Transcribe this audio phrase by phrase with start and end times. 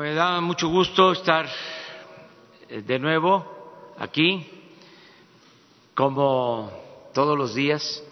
[0.00, 1.46] Me da mucho gusto estar
[2.70, 4.48] eh, de nuevo aquí,
[5.94, 6.72] como
[7.12, 8.02] todos los días,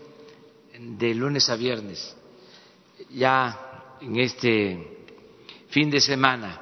[0.78, 2.14] de lunes a viernes,
[3.08, 5.06] ya en este
[5.70, 6.60] fin de semana.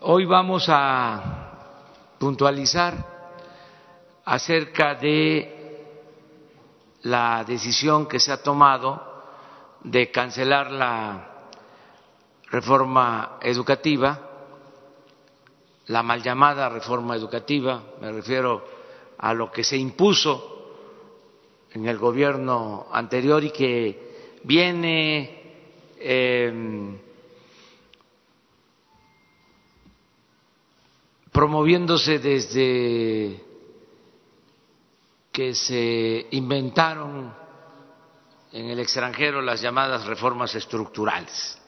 [0.00, 3.06] Hoy vamos a puntualizar
[4.24, 5.78] acerca de
[7.02, 9.00] la decisión que se ha tomado
[9.84, 11.31] de cancelar la
[12.52, 14.28] reforma educativa,
[15.86, 18.62] la mal llamada reforma educativa, me refiero
[19.16, 20.68] a lo que se impuso
[21.72, 25.42] en el gobierno anterior y que viene
[25.98, 27.00] eh,
[31.32, 33.42] promoviéndose desde
[35.32, 37.34] que se inventaron
[38.52, 41.61] en el extranjero las llamadas reformas estructurales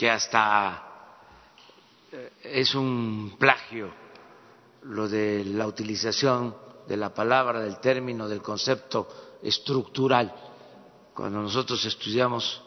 [0.00, 0.82] que hasta
[2.10, 3.92] eh, es un plagio
[4.84, 6.56] lo de la utilización
[6.88, 10.34] de la palabra, del término, del concepto estructural.
[11.12, 12.62] Cuando nosotros estudiamos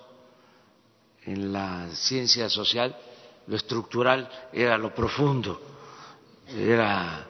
[1.24, 2.96] en la ciencia social,
[3.48, 5.60] lo estructural era lo profundo,
[6.56, 7.26] era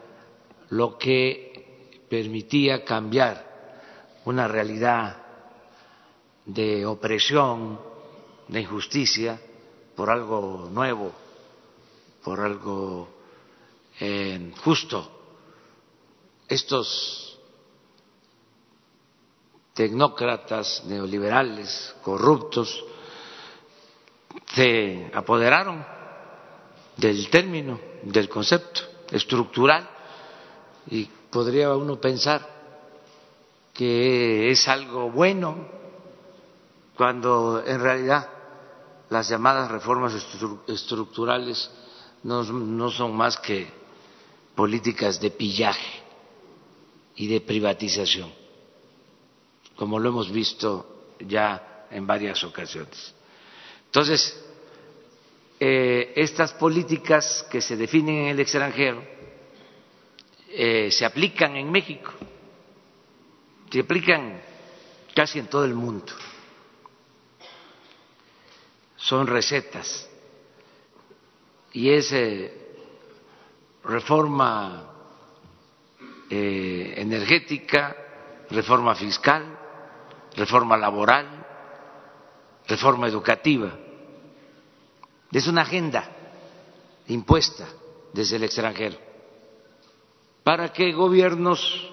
[0.72, 5.16] lo que permitía cambiar una realidad
[6.45, 7.80] de opresión,
[8.50, 9.40] de injusticia,
[9.95, 11.11] por algo nuevo,
[12.23, 13.08] por algo
[13.99, 15.09] eh, justo.
[16.47, 17.39] Estos
[19.73, 22.83] tecnócratas neoliberales corruptos
[24.53, 25.86] se apoderaron
[26.97, 29.89] del término, del concepto estructural
[30.88, 32.47] y podría uno pensar
[33.73, 35.67] que es algo bueno
[36.95, 38.30] cuando en realidad
[39.14, 40.11] las llamadas reformas
[40.67, 41.69] estructurales
[42.23, 43.67] no, son más que
[44.55, 46.02] políticas de pillaje
[47.16, 48.33] y de privatización,
[49.76, 53.14] como lo hemos visto ya en varias ocasiones.
[53.86, 54.43] Entonces,
[55.59, 59.04] eh, estas políticas que se definen en el extranjero
[60.49, 62.11] eh, se aplican en México,
[63.71, 64.42] se aplican
[65.14, 66.11] casi en todo el mundo
[69.03, 70.09] son recetas.
[71.73, 72.14] Y es
[73.83, 74.93] reforma
[76.30, 77.95] eh, energética,
[78.49, 79.43] reforma fiscal,
[80.37, 81.27] reforma laboral,
[82.65, 83.77] reforma educativa.
[85.31, 86.09] Es una agenda
[87.08, 87.67] impuesta
[88.14, 88.97] desde el extranjero.
[90.45, 91.91] Para que gobiernos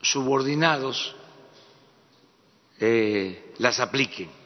[0.00, 1.14] subordinados
[2.80, 4.45] eh, las apliquen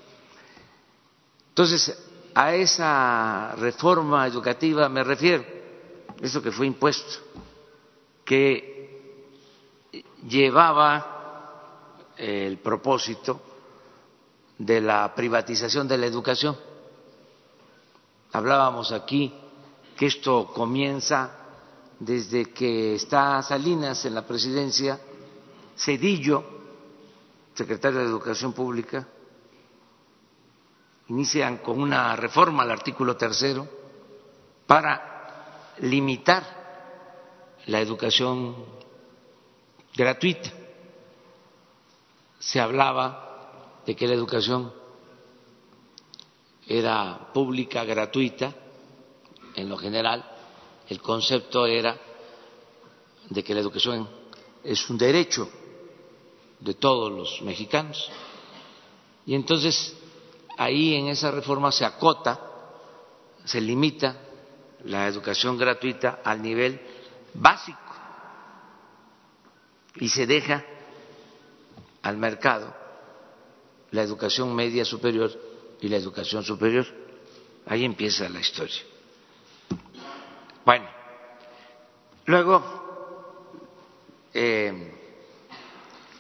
[1.63, 1.95] entonces,
[2.35, 5.45] a esa reforma educativa me refiero,
[6.19, 7.21] eso que fue impuesto,
[8.25, 9.29] que
[10.27, 13.43] llevaba el propósito
[14.57, 16.57] de la privatización de la educación.
[18.33, 19.31] Hablábamos aquí
[19.99, 21.31] que esto comienza
[21.99, 24.99] desde que está Salinas en la presidencia,
[25.77, 26.43] Cedillo,
[27.53, 29.07] secretario de Educación Pública,
[31.11, 33.67] inician con una reforma al artículo tercero
[34.65, 38.55] para limitar la educación
[39.95, 40.53] gratuita.
[42.39, 44.73] Se hablaba de que la educación
[46.67, 48.55] era pública, gratuita,
[49.57, 50.25] en lo general,
[50.89, 51.99] el concepto era
[53.29, 54.09] de que la educación
[54.63, 55.51] es un derecho
[56.61, 58.09] de todos los mexicanos.
[59.27, 59.97] Y entonces
[60.61, 62.39] ahí en esa reforma se acota,
[63.47, 64.15] se limita
[64.85, 66.79] la educación gratuita al nivel
[67.33, 67.79] básico
[69.97, 70.63] y se deja
[72.03, 72.75] al mercado
[73.93, 75.33] la educación media superior
[75.81, 76.87] y la educación superior.
[77.65, 78.83] Ahí empieza la historia.
[80.67, 80.91] Bueno,
[82.27, 82.63] luego,
[84.35, 84.93] eh,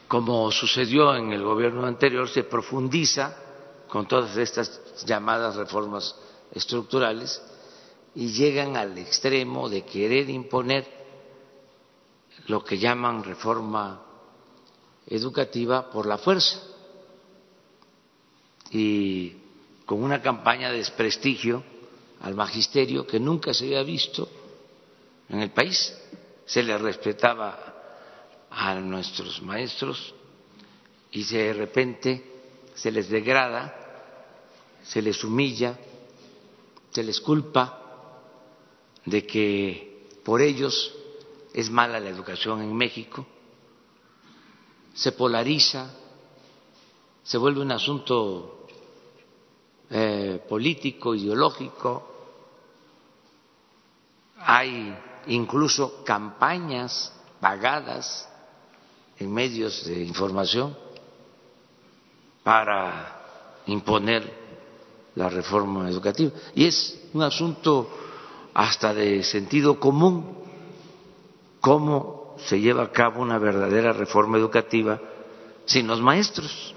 [0.09, 3.50] como sucedió en el gobierno anterior, se profundiza
[3.90, 6.14] con todas estas llamadas reformas
[6.52, 7.42] estructurales
[8.14, 10.87] y llegan al extremo de querer imponer
[12.46, 14.00] lo que llaman reforma
[15.06, 16.60] educativa por la fuerza
[18.70, 19.34] y
[19.84, 21.62] con una campaña de desprestigio
[22.20, 24.28] al magisterio que nunca se había visto
[25.28, 25.96] en el país.
[26.46, 27.75] Se le respetaba
[28.50, 30.14] a nuestros maestros
[31.10, 32.25] y de repente
[32.75, 33.80] se les degrada
[34.90, 35.78] se les humilla,
[36.90, 37.78] se les culpa
[39.04, 40.92] de que por ellos
[41.54, 43.25] es mala la educación en México,
[44.92, 45.94] se polariza,
[47.22, 48.66] se vuelve un asunto
[49.90, 52.08] eh, político, ideológico,
[54.38, 54.92] hay
[55.28, 58.28] incluso campañas pagadas
[59.20, 60.76] en medios de información
[62.42, 64.39] para imponer
[65.20, 66.32] la reforma educativa.
[66.55, 67.88] Y es un asunto
[68.55, 70.38] hasta de sentido común
[71.61, 74.99] cómo se lleva a cabo una verdadera reforma educativa
[75.67, 76.75] sin los maestros.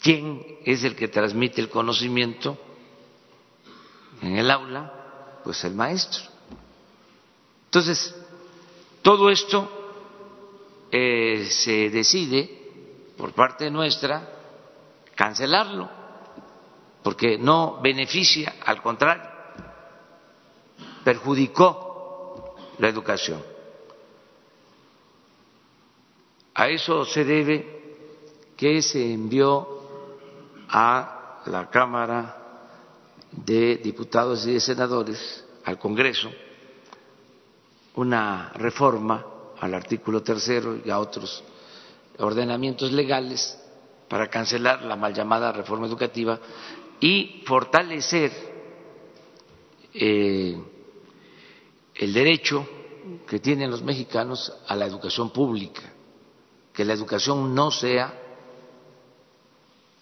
[0.00, 2.56] ¿Quién es el que transmite el conocimiento
[4.20, 5.40] en el aula?
[5.44, 6.22] Pues el maestro.
[7.64, 8.14] Entonces,
[9.02, 9.68] todo esto
[10.90, 12.62] eh, se decide
[13.16, 14.28] por parte nuestra
[15.14, 15.88] cancelarlo,
[17.02, 19.24] porque no beneficia, al contrario,
[21.04, 23.42] perjudicó la educación.
[26.54, 27.82] A eso se debe
[28.56, 29.80] que se envió
[30.68, 32.36] a la Cámara
[33.32, 36.30] de Diputados y de Senadores, al Congreso,
[37.94, 39.24] una reforma
[39.60, 41.42] al artículo tercero y a otros
[42.18, 43.58] ordenamientos legales
[44.08, 46.38] para cancelar la mal llamada reforma educativa
[47.02, 48.30] y fortalecer
[49.92, 50.56] eh,
[51.96, 52.64] el derecho
[53.26, 55.82] que tienen los mexicanos a la educación pública,
[56.72, 58.16] que la educación no sea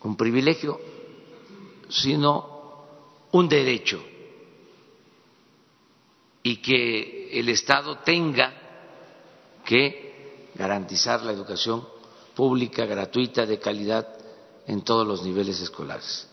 [0.02, 0.79] un privilegio,
[1.88, 2.85] sino
[3.32, 4.03] un derecho
[6.43, 8.53] y que el Estado tenga
[9.64, 11.82] que garantizar la educación
[12.35, 14.06] pública, gratuita, de calidad
[14.67, 16.30] en todos los niveles escolares.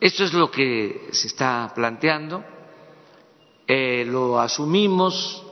[0.00, 2.42] Esto es lo que se está planteando,
[3.66, 5.44] eh, lo asumimos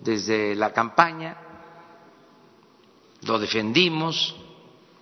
[0.00, 1.36] desde la campaña,
[3.22, 4.36] lo defendimos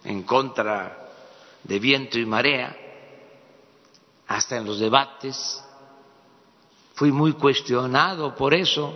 [0.04, 1.10] en contra
[1.62, 2.76] de viento y marea,
[4.26, 5.62] hasta en los debates
[7.00, 8.92] Fui muy cuestionado por eso,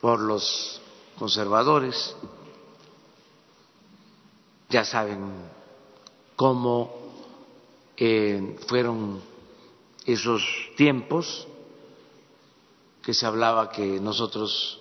[0.00, 0.80] por los
[1.16, 2.16] conservadores.
[4.68, 5.48] Ya saben
[6.34, 6.97] cómo
[8.68, 9.20] fueron
[10.06, 10.42] esos
[10.76, 11.46] tiempos
[13.02, 14.80] que se hablaba que nosotros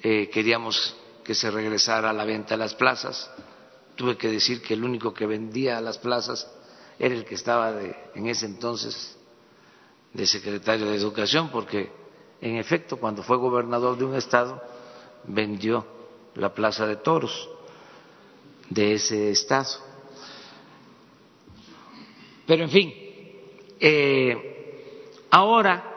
[0.00, 3.30] eh, queríamos que se regresara a la venta a las plazas.
[3.96, 6.50] Tuve que decir que el único que vendía las plazas
[6.98, 9.16] era el que estaba de, en ese entonces
[10.12, 11.90] de secretario de Educación, porque
[12.40, 14.62] en efecto cuando fue gobernador de un estado
[15.24, 15.86] vendió
[16.34, 17.48] la Plaza de Toros
[18.70, 19.85] de ese estado.
[22.46, 22.94] Pero en fin,
[23.80, 25.92] eh, ahora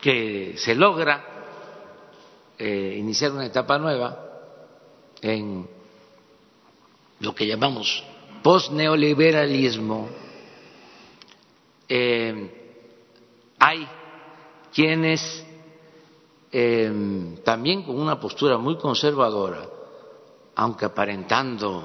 [0.00, 1.24] que se logra
[2.58, 4.24] eh, iniciar una etapa nueva
[5.22, 5.68] en
[7.20, 8.02] lo que llamamos
[8.42, 10.08] postneoliberalismo,
[11.88, 12.50] eh,
[13.58, 13.88] hay
[14.74, 15.44] quienes
[17.44, 19.68] también con una postura muy conservadora,
[20.54, 21.84] aunque aparentando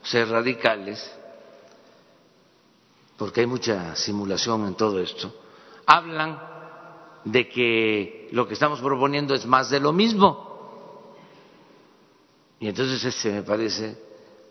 [0.00, 1.12] ser radicales,
[3.24, 5.34] porque hay mucha simulación en todo esto,
[5.86, 6.38] hablan
[7.24, 11.16] de que lo que estamos proponiendo es más de lo mismo.
[12.60, 13.96] Y entonces ese me parece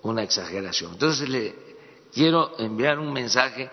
[0.01, 0.93] una exageración.
[0.93, 1.55] Entonces le
[2.11, 3.69] quiero enviar un mensaje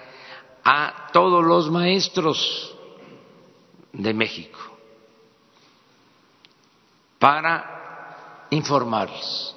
[0.64, 2.76] a todos los maestros
[3.94, 4.58] de México
[7.18, 9.54] para informarles,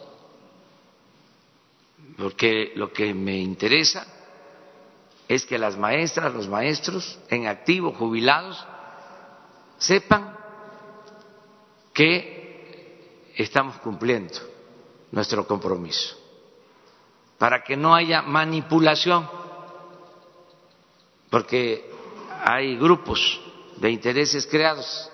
[2.18, 4.13] porque lo que me interesa
[5.28, 8.66] es que las maestras, los maestros en activo, jubilados,
[9.78, 10.38] sepan
[11.94, 14.40] que estamos cumpliendo
[15.12, 16.18] nuestro compromiso,
[17.38, 19.28] para que no haya manipulación
[21.34, 21.90] porque
[22.46, 23.42] hay grupos
[23.78, 25.10] de intereses creados.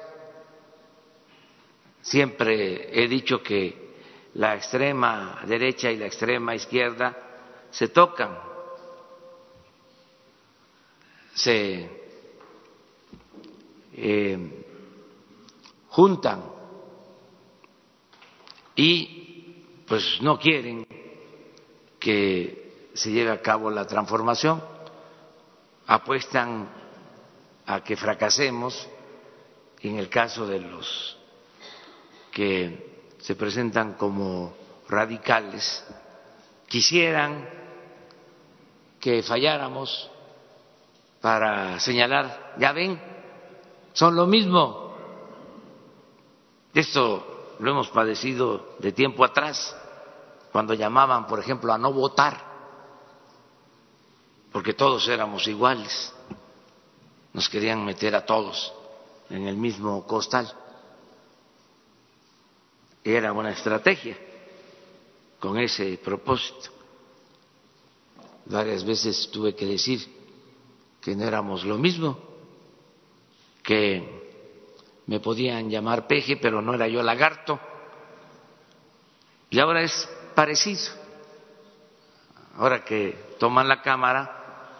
[2.01, 3.95] Siempre he dicho que
[4.33, 7.15] la extrema derecha y la extrema izquierda
[7.71, 8.37] se tocan,
[11.33, 11.89] se
[13.93, 14.65] eh,
[15.89, 16.43] juntan
[18.75, 20.88] y pues no quieren
[22.00, 24.63] que se lleve a cabo la transformación.
[25.88, 26.69] Apuestan
[27.65, 28.88] a que fracasemos
[29.81, 31.17] en el caso de los
[32.31, 34.53] que se presentan como
[34.88, 35.86] radicales,
[36.67, 37.50] quisieran
[39.00, 40.09] que falláramos
[41.21, 42.99] para señalar, ya ven,
[43.93, 44.95] son lo mismo.
[46.73, 49.75] Esto lo hemos padecido de tiempo atrás,
[50.51, 52.49] cuando llamaban, por ejemplo, a no votar,
[54.51, 56.13] porque todos éramos iguales,
[57.33, 58.73] nos querían meter a todos
[59.29, 60.51] en el mismo costal.
[63.03, 64.17] Era una estrategia
[65.39, 66.69] con ese propósito.
[68.45, 70.18] Varias veces tuve que decir
[71.09, 72.19] que no éramos lo mismo,
[73.63, 77.59] que me podían llamar peje, pero no era yo lagarto.
[79.49, 80.93] Y ahora es parecido.
[82.57, 84.75] Ahora que toman la cámara,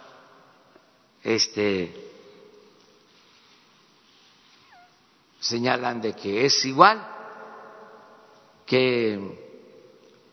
[1.24, 2.12] este
[5.39, 7.03] señalan de que es igual,
[8.67, 9.65] que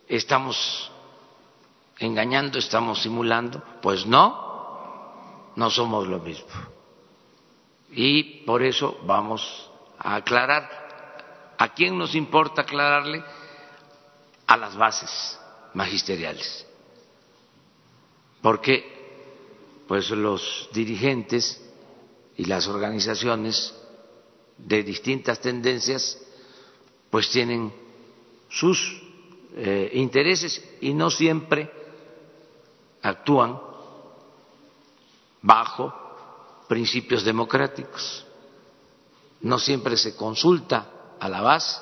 [0.09, 0.93] estamos
[1.99, 4.46] engañando, estamos simulando, pues no,
[5.57, 6.47] no somos lo mismo.
[7.91, 11.55] Y por eso vamos a aclarar.
[11.59, 13.23] ¿A quién nos importa aclararle?
[14.47, 15.39] A las bases
[15.73, 16.67] magisteriales.
[18.43, 18.95] Porque
[19.89, 21.63] pues los dirigentes
[22.37, 23.75] y las organizaciones
[24.59, 26.21] de distintas tendencias
[27.11, 27.73] pues tienen
[28.49, 29.03] sus
[29.55, 31.71] eh, intereses y no siempre
[33.01, 33.66] actúan
[35.47, 35.95] bajo
[36.69, 38.27] principios democráticos.
[39.41, 41.81] No siempre se consulta a la base,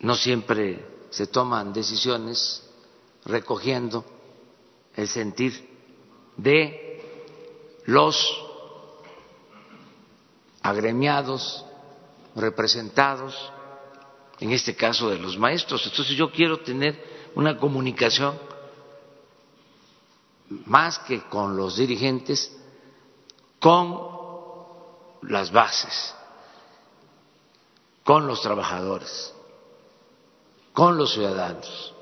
[0.00, 2.68] no siempre se toman decisiones
[3.24, 4.04] recogiendo
[4.96, 5.70] el sentir
[6.36, 8.16] de los
[10.62, 11.64] agremiados,
[12.34, 13.52] representados,
[14.40, 15.86] en este caso de los maestros.
[15.86, 18.36] Entonces yo quiero tener una comunicación
[20.66, 22.56] más que con los dirigentes,
[23.60, 23.98] con
[25.22, 26.14] las bases,
[28.04, 29.34] con los trabajadores,
[30.72, 31.94] con los ciudadanos.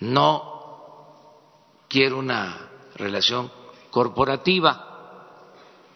[0.00, 3.50] No quiero una relación
[3.90, 4.86] corporativa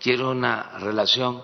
[0.00, 1.42] quiero una relación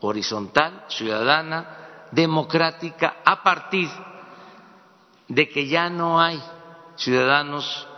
[0.00, 3.88] horizontal, ciudadana, democrática, a partir
[5.26, 6.40] de que ya no hay
[6.96, 7.88] ciudadanos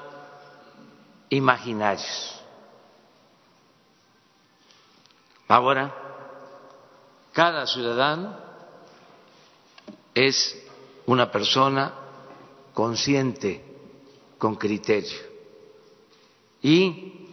[1.31, 2.35] imaginarios.
[5.47, 5.95] Ahora,
[7.33, 8.37] cada ciudadano
[10.15, 10.61] es
[11.07, 11.95] una persona
[12.75, 13.65] consciente,
[14.37, 15.19] con criterio.
[16.63, 17.29] Y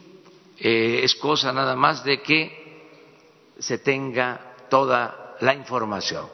[0.58, 2.66] eh, es cosa nada más de que
[3.60, 6.28] se tenga toda la información,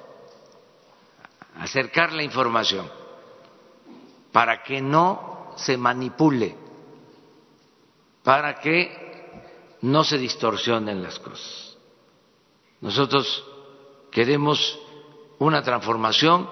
[1.58, 2.90] acercar la información
[4.32, 6.56] para que no se manipule,
[8.24, 11.78] para que no se distorsionen las cosas.
[12.82, 13.44] Nosotros
[14.12, 14.80] queremos
[15.40, 16.50] una transformación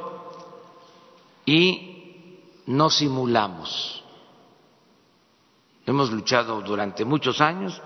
[1.46, 4.00] y no simulamos
[5.90, 7.82] Hemos luchado durante muchos años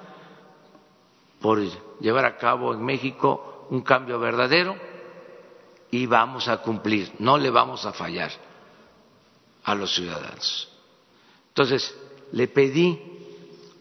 [1.40, 1.62] por
[2.02, 4.76] llevar a cabo en México un cambio verdadero
[5.90, 8.30] y vamos a cumplir, no le vamos a fallar
[9.64, 10.68] a los ciudadanos.
[11.48, 11.98] Entonces,
[12.34, 13.23] le pedí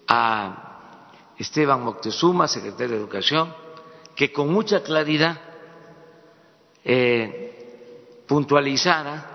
[0.06, 3.54] a Esteban Moctezuma, secretario de Educación,
[4.14, 5.40] que con mucha claridad
[6.85, 9.32] eh, puntualizara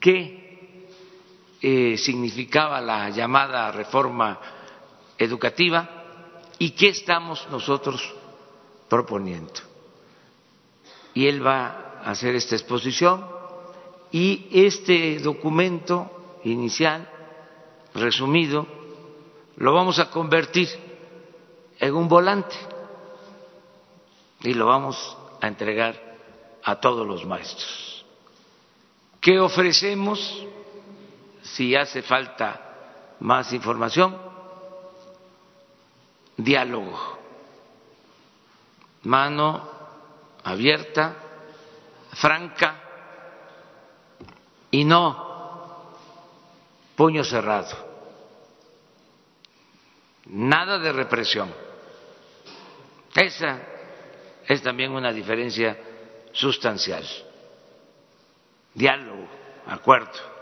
[0.00, 0.88] que
[1.60, 4.40] eh, significaba la llamada reforma
[5.16, 5.88] educativa
[6.58, 8.14] y qué estamos nosotros
[8.88, 9.52] proponiendo.
[11.14, 13.24] Y él va a hacer esta exposición
[14.10, 17.08] y este documento inicial,
[17.94, 18.66] resumido,
[19.56, 20.68] lo vamos a convertir
[21.78, 22.56] en un volante
[24.40, 26.18] y lo vamos a entregar
[26.64, 28.04] a todos los maestros.
[29.20, 30.46] ¿Qué ofrecemos?
[31.42, 34.16] si hace falta más información,
[36.36, 36.98] diálogo,
[39.02, 39.68] mano
[40.44, 41.14] abierta,
[42.12, 42.80] franca
[44.70, 45.31] y no
[46.96, 47.90] puño cerrado.
[50.26, 51.52] Nada de represión.
[53.14, 53.60] Esa
[54.46, 55.78] es también una diferencia
[56.32, 57.06] sustancial.
[58.74, 59.26] Diálogo,
[59.66, 60.32] acuerdo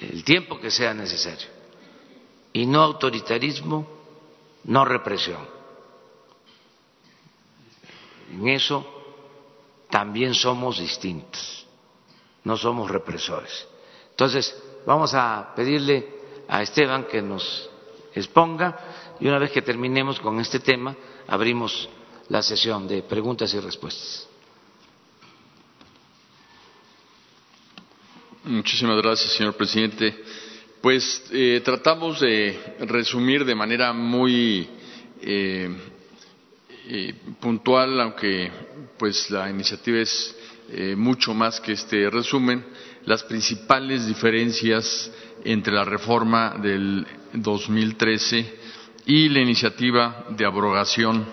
[0.00, 1.48] el tiempo que sea necesario.
[2.52, 3.86] Y no autoritarismo,
[4.64, 5.46] no represión.
[8.32, 8.84] En eso
[9.90, 11.66] también somos distintos,
[12.44, 13.68] no somos represores.
[14.16, 14.56] Entonces,
[14.86, 16.08] vamos a pedirle
[16.48, 17.68] a Esteban que nos
[18.14, 20.96] exponga y una vez que terminemos con este tema
[21.28, 21.86] abrimos
[22.30, 24.26] la sesión de preguntas y respuestas.
[28.44, 30.16] Muchísimas gracias, señor presidente.
[30.80, 32.58] Pues eh, tratamos de
[32.88, 34.66] resumir de manera muy
[35.20, 35.68] eh,
[36.88, 38.50] eh, puntual, aunque
[38.98, 40.34] pues la iniciativa es
[40.96, 42.64] mucho más que este resumen,
[43.06, 45.10] las principales diferencias
[45.44, 48.54] entre la reforma del 2013
[49.06, 51.24] y la iniciativa de abrogación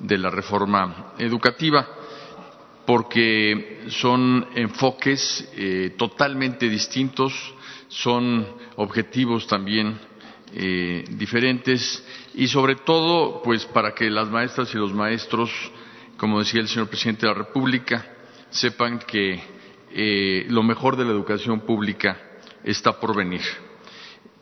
[0.00, 1.88] de la reforma educativa
[2.86, 7.32] porque son enfoques eh, totalmente distintos,
[7.88, 8.46] son
[8.76, 9.98] objetivos también
[10.54, 15.50] eh, diferentes y sobre todo, pues para que las maestras y los maestros,
[16.16, 18.04] como decía el señor presidente de la República,
[18.50, 19.40] sepan que
[19.94, 22.18] eh, lo mejor de la educación pública
[22.64, 23.42] está por venir.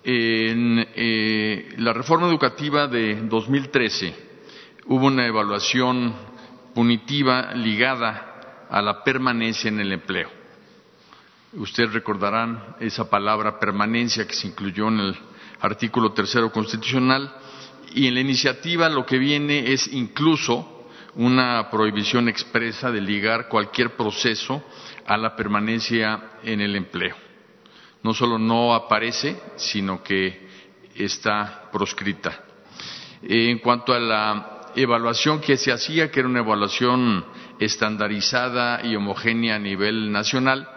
[0.02, 0.76] En
[1.84, 4.14] la reforma educativa de 2013
[4.86, 6.14] hubo una evaluación
[6.74, 10.30] punitiva ligada a la permanencia en el empleo.
[11.52, 15.16] Ustedes recordarán esa palabra permanencia que se incluyó en el
[15.60, 17.34] artículo tercero constitucional
[17.92, 23.96] y en la iniciativa lo que viene es incluso una prohibición expresa de ligar cualquier
[23.96, 24.62] proceso
[25.10, 27.16] a la permanencia en el empleo.
[28.04, 30.46] No solo no aparece, sino que
[30.94, 32.44] está proscrita.
[33.20, 37.24] En cuanto a la evaluación que se hacía, que era una evaluación
[37.58, 40.68] estandarizada y homogénea a nivel nacional,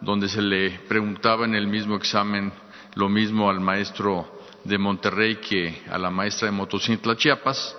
[0.00, 2.54] donde se le preguntaba en el mismo examen
[2.94, 7.76] lo mismo al maestro de Monterrey que a la maestra de Motocintla Chiapas.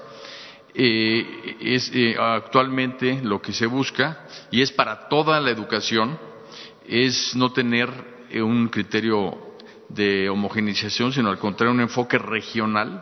[0.79, 6.19] Eh, es eh, actualmente lo que se busca y es para toda la educación
[6.87, 7.89] es no tener
[8.29, 9.55] eh, un criterio
[9.89, 13.01] de homogeneización, sino al contrario un enfoque regional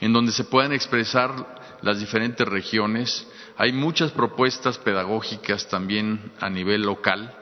[0.00, 3.28] en donde se puedan expresar las diferentes regiones.
[3.56, 7.34] Hay muchas propuestas pedagógicas también a nivel local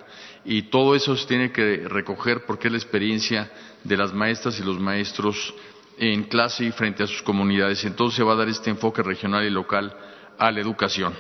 [0.43, 3.53] y todo eso se tiene que recoger porque es la experiencia
[3.85, 5.55] de las maestras y los maestros
[6.01, 7.85] en clase y frente a sus comunidades.
[7.85, 9.95] Entonces se va a dar este enfoque regional y local
[10.39, 11.15] a la educación.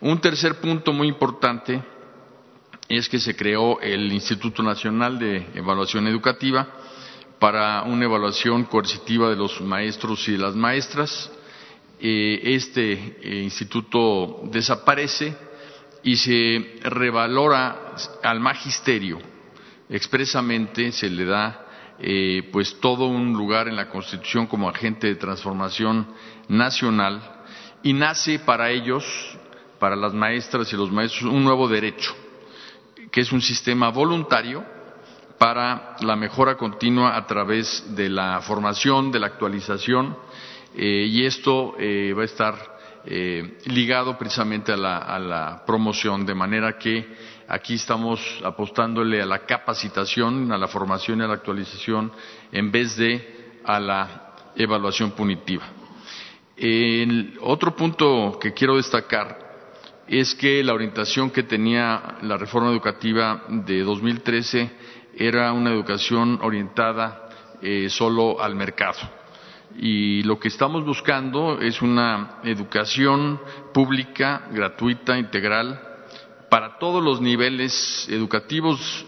[0.00, 1.82] Un tercer punto muy importante
[2.88, 6.66] es que se creó el Instituto Nacional de Evaluación Educativa
[7.38, 11.30] para una evaluación coercitiva de los maestros y de las maestras
[12.00, 15.36] eh, este eh, instituto desaparece
[16.02, 19.20] y se revalora al magisterio.
[19.90, 21.63] Expresamente se le da
[21.98, 26.06] eh, pues todo un lugar en la Constitución como agente de transformación
[26.48, 27.22] nacional
[27.82, 29.04] y nace para ellos,
[29.78, 32.14] para las maestras y los maestros, un nuevo derecho,
[33.10, 34.64] que es un sistema voluntario
[35.38, 40.16] para la mejora continua a través de la formación, de la actualización
[40.76, 42.74] eh, y esto eh, va a estar
[43.06, 47.06] eh, ligado precisamente a la, promoción, de manera que
[47.48, 52.12] aquí estamos apostándole a la capacitación, a la formación y a la actualización
[52.52, 55.64] en vez de a la evaluación punitiva.
[57.40, 59.38] Otro punto que quiero destacar
[60.06, 64.70] es que la orientación que tenía la reforma educativa de 2013
[65.16, 67.28] era una educación orientada
[67.88, 68.98] solo al mercado
[69.78, 73.40] y lo que estamos buscando es una educación
[73.72, 75.80] pública, gratuita, integral,
[76.54, 79.04] para todos los niveles educativos,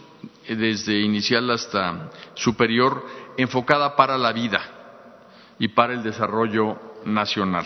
[0.49, 3.07] desde inicial hasta superior,
[3.37, 4.61] enfocada para la vida
[5.57, 7.65] y para el desarrollo nacional.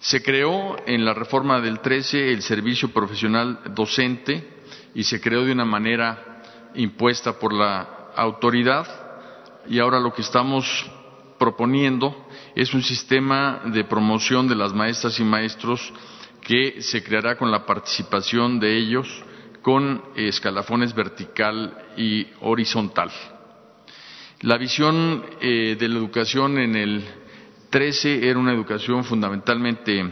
[0.00, 4.62] Se creó en la reforma del 13 el servicio profesional docente
[4.94, 8.86] y se creó de una manera impuesta por la autoridad
[9.68, 10.90] y ahora lo que estamos
[11.38, 15.92] proponiendo es un sistema de promoción de las maestras y maestros
[16.42, 19.24] que se creará con la participación de ellos
[19.62, 23.10] con escalafones vertical y horizontal.
[24.40, 27.04] La visión eh, de la educación en el
[27.70, 30.04] 13 era una educación fundamentalmente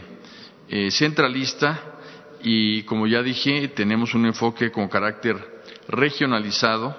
[0.69, 1.99] eh, centralista
[2.41, 6.95] y, como ya dije, tenemos un enfoque con carácter regionalizado,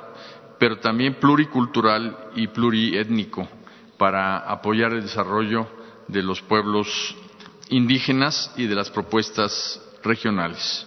[0.58, 3.48] pero también pluricultural y pluriétnico
[3.96, 5.66] para apoyar el desarrollo
[6.08, 7.16] de los pueblos
[7.72, 10.86] indígenas y de las propuestas regionales.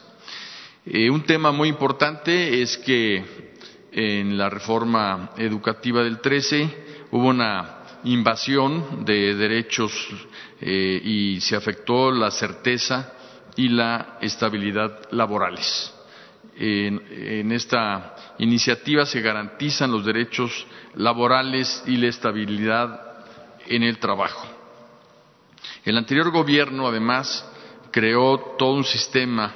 [0.85, 3.23] Eh, un tema muy importante es que
[3.91, 9.91] en la reforma educativa del 13 hubo una invasión de derechos
[10.61, 13.13] eh, y se afectó la certeza
[13.55, 15.91] y la estabilidad laborales.
[16.57, 23.01] En, esta iniciativa se garantizan los derechos laborales y la estabilidad
[23.67, 24.54] en el trabajo.
[25.85, 27.47] El anterior gobierno, además,
[27.91, 29.53] creó todo un sistema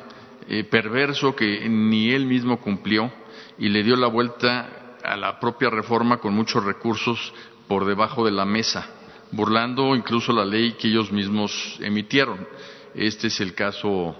[0.48, 3.12] eh, perverso que ni él mismo cumplió
[3.58, 7.34] y le dio la vuelta a la propia reforma con muchos recursos
[7.68, 8.88] por debajo de la mesa,
[9.32, 12.48] burlando incluso la ley que ellos mismos emitieron.
[12.94, 14.16] Este es el caso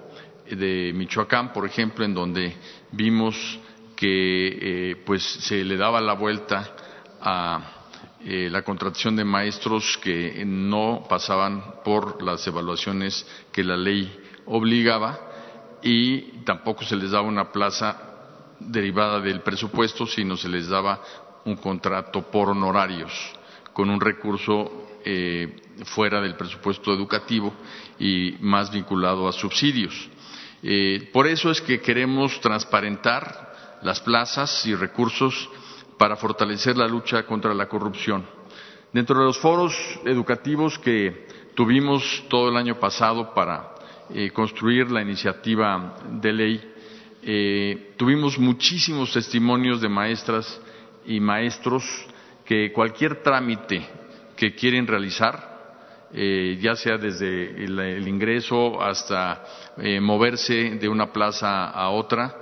[0.50, 2.58] de Michoacán, por ejemplo, en donde
[2.92, 3.60] vimos
[3.96, 4.48] que
[4.92, 6.76] eh, pues se le daba la vuelta
[7.22, 7.79] a
[8.26, 14.14] eh, la contratación de maestros que no pasaban por las evaluaciones que la ley
[14.46, 15.18] obligaba
[15.82, 17.98] y tampoco se les daba una plaza
[18.60, 21.02] derivada del presupuesto, sino se les daba
[21.46, 23.12] un contrato por honorarios
[23.74, 25.56] con un recurso eh,
[25.86, 27.54] fuera del presupuesto educativo
[27.98, 30.10] y más vinculado a subsidios.
[30.62, 35.50] Eh, por eso es que queremos transparentar las plazas y recursos
[36.00, 38.26] para fortalecer la lucha contra la corrupción.
[38.94, 43.76] Dentro de los foros educativos que tuvimos todo el año pasado para
[44.10, 46.74] eh, construir la iniciativa de ley,
[47.22, 50.62] eh, tuvimos muchísimos testimonios de maestras
[51.06, 51.84] y maestros
[52.46, 53.86] que cualquier trámite
[54.38, 55.50] que quieren realizar
[56.14, 59.44] eh, ya sea desde el, ingreso hasta
[60.02, 62.36] moverse de una plaza a otra,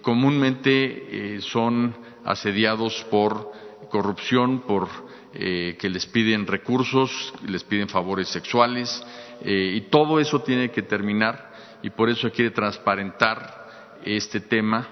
[0.00, 3.52] comúnmente son asediados por
[3.90, 4.88] corrupción, por
[5.32, 9.02] que les piden recursos, les piden favores sexuales,
[9.44, 14.88] y todo eso tiene que terminar, y por eso quiere transparentar este tema,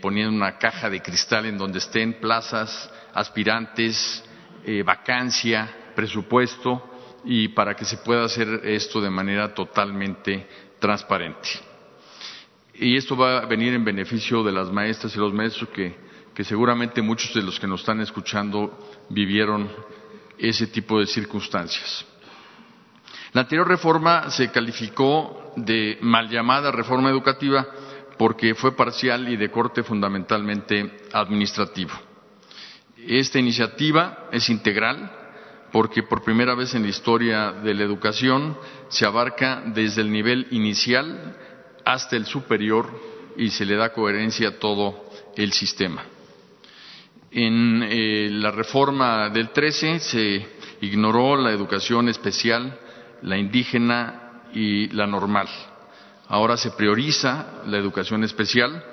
[0.00, 4.24] poniendo una caja de cristal en donde estén plazas, aspirantes,
[4.84, 6.90] vacancia, presupuesto,
[7.24, 10.48] y para que se pueda hacer esto de manera totalmente
[10.80, 11.50] transparente.
[12.74, 16.01] Y esto va a venir en beneficio de las maestras y los maestros que,
[16.34, 19.70] que seguramente muchos de los que nos están escuchando vivieron
[20.38, 22.04] ese tipo de circunstancias.
[23.32, 27.66] La anterior reforma se calificó de mal llamada reforma educativa
[28.18, 31.92] porque fue parcial y de corte fundamentalmente administrativo.
[33.06, 35.10] Esta iniciativa es integral,
[35.72, 38.56] porque por primera vez en la historia de la educación
[38.88, 41.36] se abarca desde el nivel inicial
[41.84, 42.88] hasta el superior
[43.36, 46.04] y se le da coherencia a todo el sistema.
[47.34, 50.46] En eh, la reforma del 13 se
[50.82, 52.78] ignoró la educación especial,
[53.22, 55.48] la indígena y la normal.
[56.28, 58.84] Ahora se prioriza la educación especial,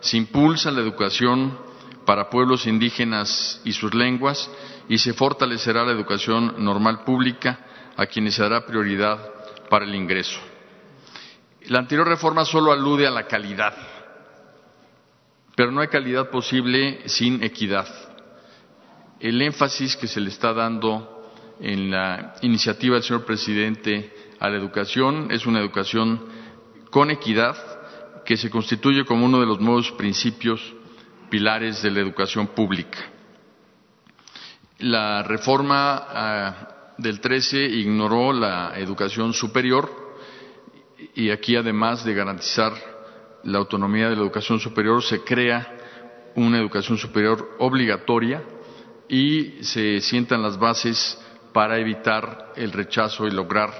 [0.00, 1.56] se impulsa la educación
[2.04, 4.50] para pueblos indígenas y sus lenguas
[4.88, 7.60] y se fortalecerá la educación normal pública
[7.96, 9.18] a quienes se dará prioridad
[9.70, 10.40] para el ingreso.
[11.68, 13.74] La anterior reforma solo alude a la calidad,
[15.56, 17.88] pero no hay calidad posible sin equidad.
[19.20, 24.56] El énfasis que se le está dando en la iniciativa del señor presidente a la
[24.56, 26.20] educación es una educación
[26.90, 27.56] con equidad
[28.24, 30.60] que se constituye como uno de los nuevos principios
[31.30, 32.98] pilares de la educación pública.
[34.78, 40.04] La reforma ah, del 13 ignoró la educación superior
[41.14, 42.72] y aquí, además de garantizar
[43.44, 45.76] la autonomía de la educación superior, se crea
[46.34, 48.42] una educación superior obligatoria
[49.08, 51.18] y se sientan las bases
[51.52, 53.70] para evitar el rechazo y lograr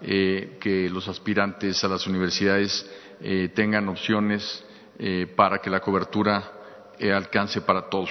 [0.00, 4.64] eh, que los aspirantes a las universidades eh, tengan opciones
[4.98, 6.56] eh, para que la cobertura
[7.14, 8.10] alcance para todos.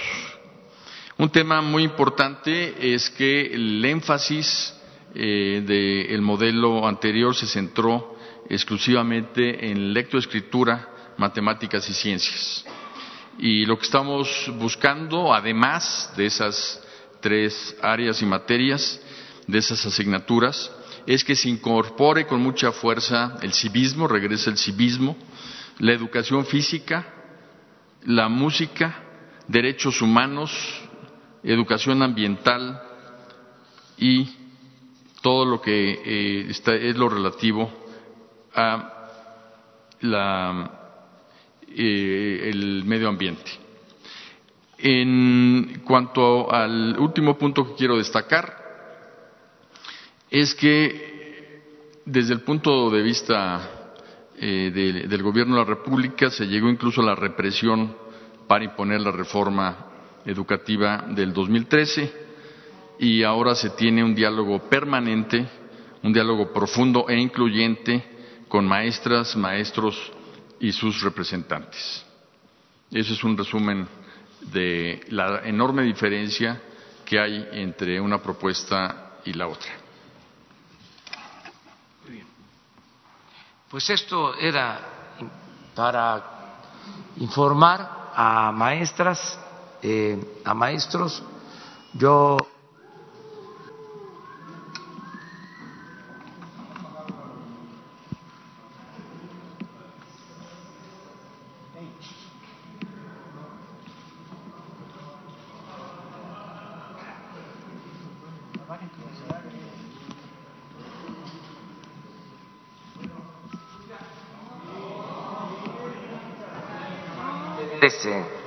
[1.16, 4.74] Un tema muy importante es que el énfasis
[5.14, 8.16] del modelo anterior se centró
[8.48, 10.89] exclusivamente en lectoescritura,
[11.20, 12.64] matemáticas y ciencias.
[13.38, 16.82] Y lo que estamos buscando, además de esas
[17.20, 18.98] tres áreas y materias,
[19.46, 20.72] de esas asignaturas,
[21.06, 25.16] es que se incorpore con mucha fuerza el civismo, regrese el civismo,
[25.78, 27.06] la educación física,
[28.04, 29.02] la música,
[29.46, 30.50] derechos humanos,
[31.42, 32.80] educación ambiental
[33.98, 34.26] y
[35.20, 37.70] todo lo que eh, está, es lo relativo
[38.54, 38.96] a
[41.70, 43.50] eh, el medio ambiente.
[44.78, 48.56] En cuanto al último punto que quiero destacar,
[50.30, 51.60] es que
[52.04, 53.94] desde el punto de vista
[54.36, 57.94] eh, del gobierno de la República se llegó incluso a la represión
[58.46, 59.86] para imponer la reforma
[60.24, 62.12] educativa del 2013
[62.98, 65.46] y ahora se tiene un diálogo permanente,
[66.02, 68.02] un diálogo profundo e incluyente
[68.48, 70.12] con maestras, maestros
[70.60, 72.04] y sus representantes.
[72.90, 73.88] Ese es un resumen
[74.42, 76.60] de la enorme diferencia
[77.04, 79.70] que hay entre una propuesta y la otra.
[83.70, 84.80] Pues esto era
[85.74, 86.24] para
[87.18, 89.38] informar a maestras,
[89.82, 91.22] eh, a maestros.
[91.94, 92.36] Yo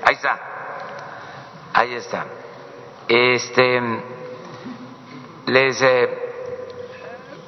[0.04, 0.40] ahí está,
[1.98, 2.28] ahí.
[3.08, 3.82] Este,
[5.46, 6.34] les eh,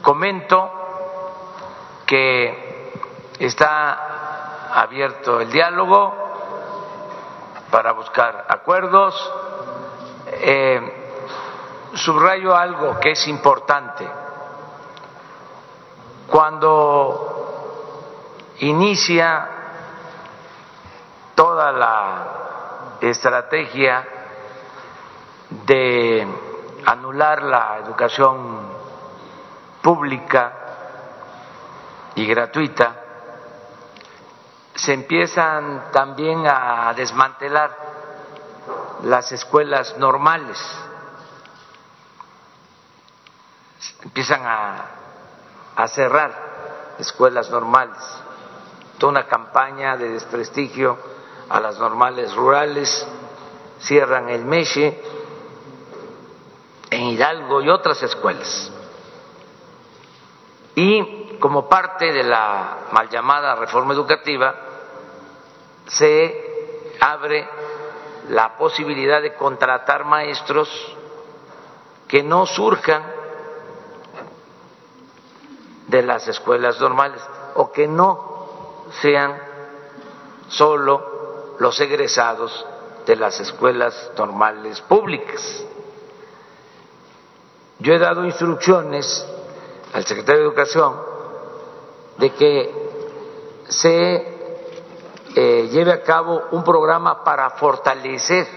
[0.01, 0.71] comento
[2.05, 2.91] que
[3.39, 6.13] está abierto el diálogo
[7.71, 9.33] para buscar acuerdos.
[10.27, 11.01] Eh,
[11.93, 14.07] subrayo algo que es importante.
[16.27, 17.45] Cuando
[18.59, 19.47] inicia
[21.33, 22.27] toda la
[23.01, 24.14] estrategia
[25.65, 26.27] de
[26.85, 28.69] anular la educación
[29.81, 30.53] pública
[32.15, 33.01] y gratuita,
[34.75, 37.75] se empiezan también a desmantelar
[39.03, 40.59] las escuelas normales,
[44.03, 44.91] empiezan a,
[45.87, 47.97] cerrar escuelas normales,
[48.97, 50.97] toda una campaña de desprestigio
[51.49, 53.05] a las normales rurales,
[53.79, 55.01] cierran el Meche
[57.05, 58.71] Hidalgo y otras escuelas.
[60.75, 64.55] Y como parte de la mal llamada reforma educativa,
[65.87, 67.47] se abre
[68.29, 70.69] la posibilidad de contratar maestros
[72.07, 73.03] que no surjan
[75.87, 77.21] de las escuelas normales
[77.55, 79.37] o que no sean
[80.49, 82.65] solo los egresados
[83.05, 85.65] de las escuelas normales públicas.
[87.85, 89.23] Yo he dado instrucciones
[89.93, 90.95] al secretario de Educación
[92.17, 92.73] de que
[93.69, 94.15] se
[95.35, 98.47] eh, lleve a cabo un programa para fortalecer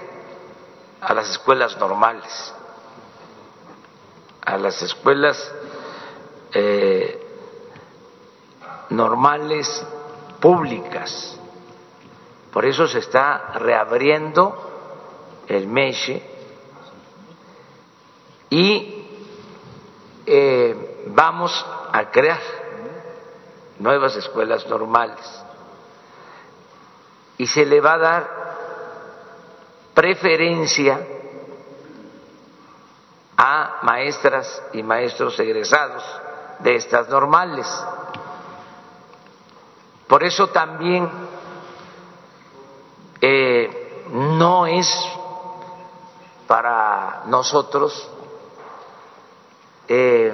[1.03, 2.55] a las escuelas normales,
[4.47, 5.53] a las escuelas
[6.55, 7.23] eh,
[8.89, 9.87] normales
[10.41, 11.39] públicas.
[12.51, 16.23] Por eso se está reabriendo el MESHE
[18.49, 18.98] y
[20.31, 22.41] eh, vamos a crear
[23.79, 25.45] nuevas escuelas normales
[27.39, 28.31] y se le va a dar
[29.95, 31.01] preferencia
[33.39, 36.05] a maestras y maestros egresados
[36.59, 37.67] de estas normales.
[40.09, 41.09] Por eso también
[43.21, 44.89] eh, no es
[46.47, 48.11] para nosotros
[49.89, 50.33] eh,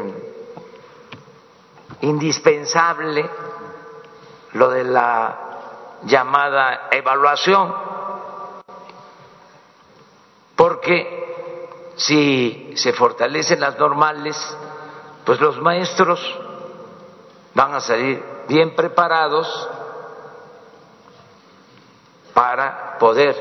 [2.00, 3.28] indispensable
[4.52, 5.38] lo de la
[6.04, 7.74] llamada evaluación,
[10.56, 14.36] porque si se fortalecen las normales,
[15.24, 16.20] pues los maestros
[17.54, 19.68] van a salir bien preparados
[22.34, 23.34] para poder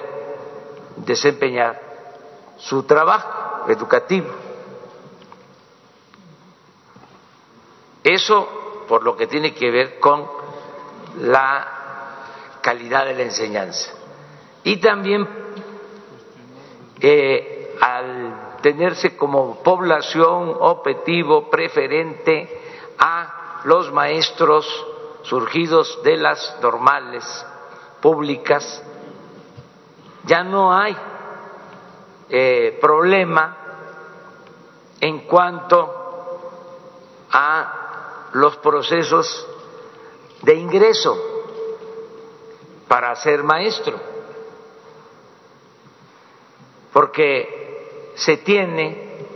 [0.97, 1.81] desempeñar
[2.57, 4.52] su trabajo educativo.
[8.13, 10.27] Eso por lo que tiene que ver con
[11.21, 11.67] la
[12.61, 13.91] calidad de la enseñanza.
[14.63, 15.27] Y también
[16.99, 22.61] eh, al tenerse como población objetivo preferente
[22.99, 24.65] a los maestros
[25.23, 27.25] surgidos de las normales
[27.99, 28.83] públicas,
[30.25, 30.95] ya no hay
[32.29, 33.57] eh, problema
[35.01, 36.03] en cuanto
[37.31, 37.82] a
[38.33, 39.47] los procesos
[40.41, 41.15] de ingreso
[42.87, 43.97] para ser maestro,
[46.91, 49.27] porque se tiene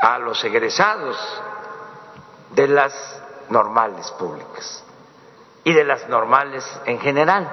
[0.00, 1.16] a los egresados
[2.50, 4.84] de las normales públicas
[5.64, 7.50] y de las normales en general.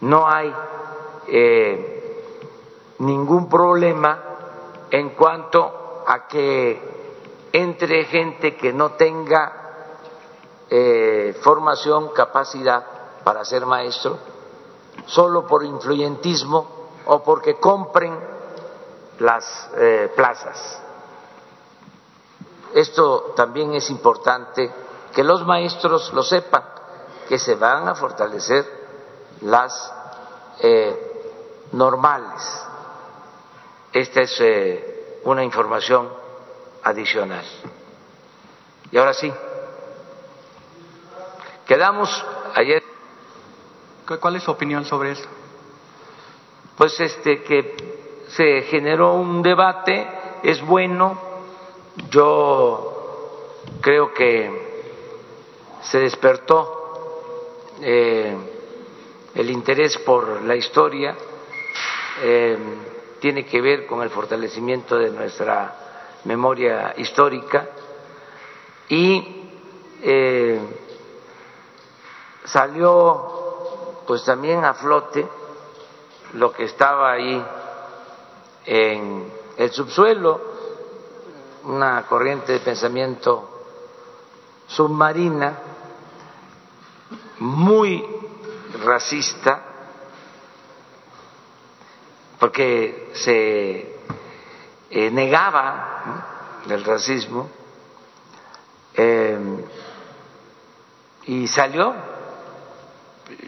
[0.00, 0.54] No hay
[1.28, 2.24] eh,
[2.98, 4.22] ningún problema
[4.90, 7.02] en cuanto a que
[7.52, 9.62] entre gente que no tenga
[10.70, 12.82] eh, formación, capacidad
[13.22, 14.18] para ser maestro,
[15.06, 18.18] solo por influyentismo o porque compren
[19.18, 20.80] las eh, plazas.
[22.74, 24.72] Esto también es importante
[25.14, 26.64] que los maestros lo sepan,
[27.28, 28.64] que se van a fortalecer
[29.42, 29.92] las
[30.60, 32.66] eh, normales.
[33.92, 34.40] Esta es
[35.24, 36.08] una información
[36.82, 37.44] adicional.
[38.90, 39.32] Y ahora sí,
[41.66, 42.82] quedamos ayer.
[44.20, 45.28] ¿Cuál es su opinión sobre eso?
[46.76, 50.06] Pues este que se generó un debate,
[50.42, 51.30] es bueno.
[52.10, 54.72] Yo creo que
[55.82, 58.36] se despertó eh,
[59.34, 61.16] el interés por la historia,
[62.22, 62.58] eh,
[63.22, 65.76] tiene que ver con el fortalecimiento de nuestra
[66.24, 67.68] memoria histórica
[68.88, 69.48] y
[70.02, 70.60] eh,
[72.42, 75.24] salió pues también a flote
[76.32, 77.40] lo que estaba ahí
[78.66, 80.40] en el subsuelo,
[81.62, 83.48] una corriente de pensamiento
[84.66, 85.58] submarina
[87.38, 88.04] muy
[88.84, 89.71] racista,
[92.42, 94.00] porque se
[94.90, 97.48] eh, negaba el racismo
[98.94, 99.38] eh,
[101.26, 101.94] y salió.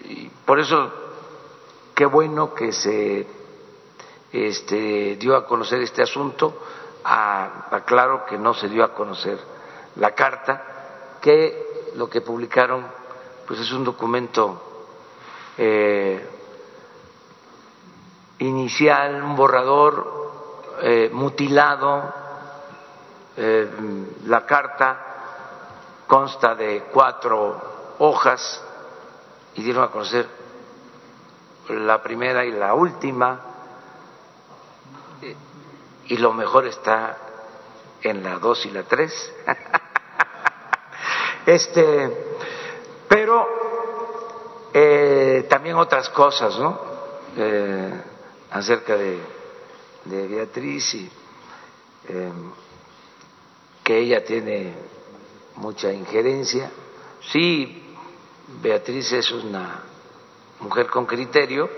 [0.04, 0.92] Y por eso,
[1.92, 3.26] qué bueno que se
[4.30, 6.56] este, dio a conocer este asunto.
[7.02, 9.40] aclaro que no se dio a conocer
[9.96, 12.86] la carta, que lo que publicaron
[13.44, 14.86] pues es un documento
[15.58, 16.33] eh,
[18.38, 20.24] inicial, un borrador
[20.82, 22.24] eh, mutilado.
[23.36, 23.68] Eh,
[24.26, 25.00] la carta
[26.06, 28.62] consta de cuatro hojas
[29.54, 30.26] y dieron a conocer
[31.68, 33.40] la primera y la última
[36.06, 37.16] y lo mejor está
[38.02, 39.32] en la dos y la tres.
[41.46, 42.36] este,
[43.08, 43.48] pero
[44.72, 46.78] eh, también otras cosas, ¿no?
[47.36, 48.02] Eh,
[48.54, 49.18] acerca de,
[50.04, 51.10] Beatriz y
[52.08, 52.32] eh,
[53.82, 54.74] que ella tiene
[55.56, 56.70] mucha injerencia.
[57.32, 57.96] Sí,
[58.62, 59.82] Beatriz es una
[60.60, 61.68] mujer con criterio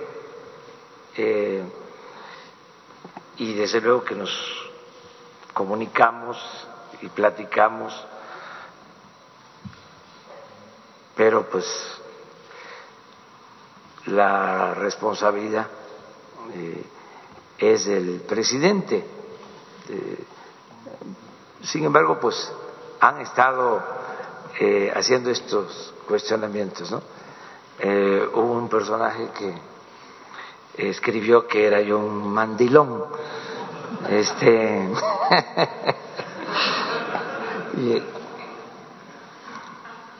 [3.39, 4.31] y desde luego que nos
[5.55, 6.37] comunicamos
[7.01, 7.95] y platicamos,
[11.15, 11.65] pero pues
[14.07, 15.69] la responsabilidad
[16.55, 16.85] eh,
[17.59, 19.05] es del presidente.
[19.89, 20.25] Eh,
[21.63, 22.53] sin embargo, pues
[23.01, 23.83] han estado
[24.61, 26.91] eh, haciendo estos cuestionamientos.
[26.91, 27.03] ¿no?
[27.79, 29.55] hubo un personaje que
[30.89, 33.05] escribió que era yo un mandilón.
[34.09, 34.89] Este.
[37.77, 38.03] y,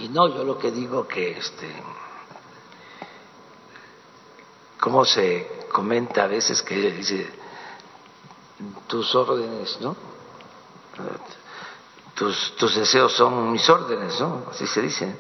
[0.05, 1.73] y no, yo lo que digo que este
[4.87, 7.29] cómo se comenta a veces que dice
[8.87, 9.95] tus órdenes, ¿no?
[12.15, 14.45] Tus, tus deseos son mis órdenes, ¿no?
[14.51, 15.15] Así se dice.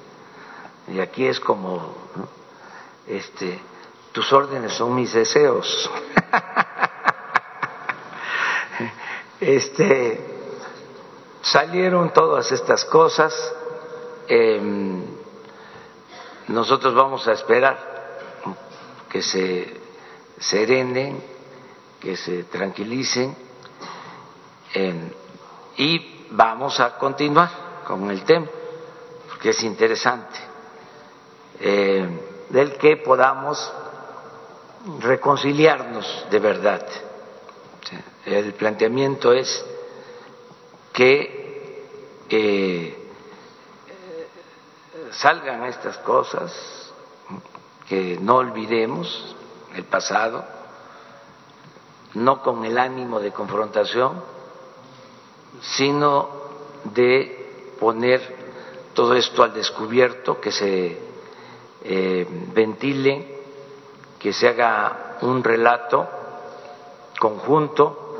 [0.88, 1.94] Y aquí es como,
[3.06, 3.60] este,
[4.12, 5.90] tus órdenes son mis deseos.
[9.40, 10.24] este,
[11.42, 13.52] salieron todas estas cosas.
[14.26, 15.04] Em,
[16.48, 17.76] nosotros vamos a esperar
[19.10, 19.85] que se
[20.38, 21.22] serenen,
[22.00, 23.34] que se tranquilicen
[25.76, 27.50] y vamos a continuar
[27.86, 28.46] con el tema,
[29.28, 30.38] porque es interesante,
[31.60, 32.08] eh,
[32.50, 33.72] del que podamos
[35.00, 36.86] reconciliarnos de verdad.
[38.24, 39.64] El planteamiento es
[40.92, 41.86] que
[42.28, 43.12] eh,
[45.12, 46.92] salgan estas cosas
[47.88, 49.35] que no olvidemos
[49.76, 50.44] el pasado,
[52.14, 54.22] no con el ánimo de confrontación,
[55.60, 56.28] sino
[56.84, 58.36] de poner
[58.94, 60.98] todo esto al descubierto, que se
[61.84, 63.42] eh, ventile,
[64.18, 66.08] que se haga un relato
[67.18, 68.18] conjunto,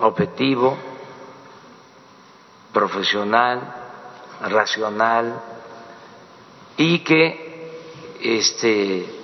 [0.00, 0.76] objetivo,
[2.72, 3.74] profesional,
[4.42, 5.40] racional,
[6.76, 7.46] y que
[8.20, 9.15] este,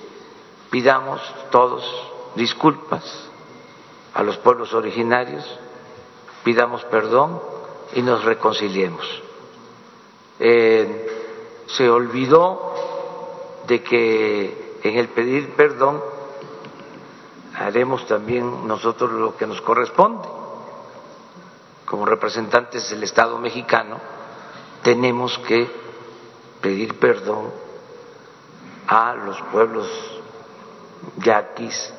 [0.73, 1.21] pidamos
[1.51, 1.83] todos
[2.33, 3.03] disculpas
[4.15, 5.45] a los pueblos originarios,
[6.43, 7.39] pidamos perdón
[7.93, 9.05] y nos reconciliemos.
[10.39, 11.09] eh,
[11.67, 12.73] se olvidó
[13.67, 16.03] de que en el pedir perdón
[17.53, 20.27] haremos también nosotros lo que nos corresponde.
[21.85, 23.99] Como representantes del Estado mexicano,
[24.81, 25.69] tenemos que
[26.61, 27.51] pedir perdón
[28.87, 30.12] a los pueblos
[31.17, 31.93] yaquis,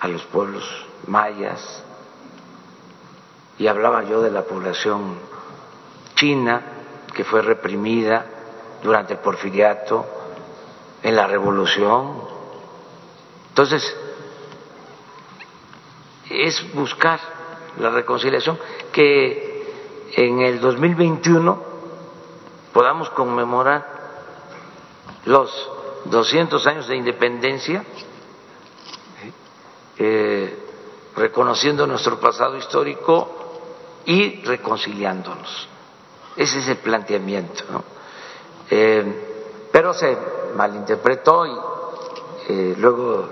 [0.00, 0.64] a los pueblos
[1.06, 1.84] mayas,
[3.58, 5.18] y hablaba yo de la población
[6.14, 6.62] china
[7.14, 8.24] que fue reprimida
[8.82, 10.06] durante el porfiriato,
[11.02, 12.22] en la revolución.
[13.48, 13.96] Entonces,
[16.28, 17.20] es buscar
[17.78, 18.58] la reconciliación,
[18.92, 21.62] que en el 2021
[22.72, 23.86] podamos conmemorar
[25.24, 25.70] los
[26.06, 27.84] 200 años de independencia,
[30.02, 30.58] eh,
[31.14, 33.28] reconociendo nuestro pasado histórico
[34.06, 35.68] y reconciliándonos.
[36.36, 37.64] Ese es el planteamiento.
[38.70, 40.16] Eh, pero se
[40.56, 41.52] malinterpretó y
[42.48, 43.28] eh, luego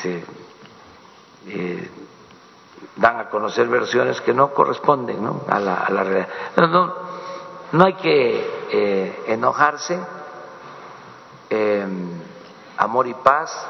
[0.00, 0.24] se
[2.96, 6.28] dan a conocer versiones que no corresponden A, la, a la realidad.
[6.56, 6.94] No,
[7.72, 9.98] no, hay que enojarse,
[12.78, 13.68] amor y paz,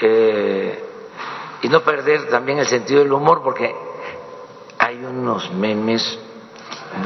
[0.00, 3.74] y no perder también el sentido del humor, porque
[4.78, 6.18] hay unos memes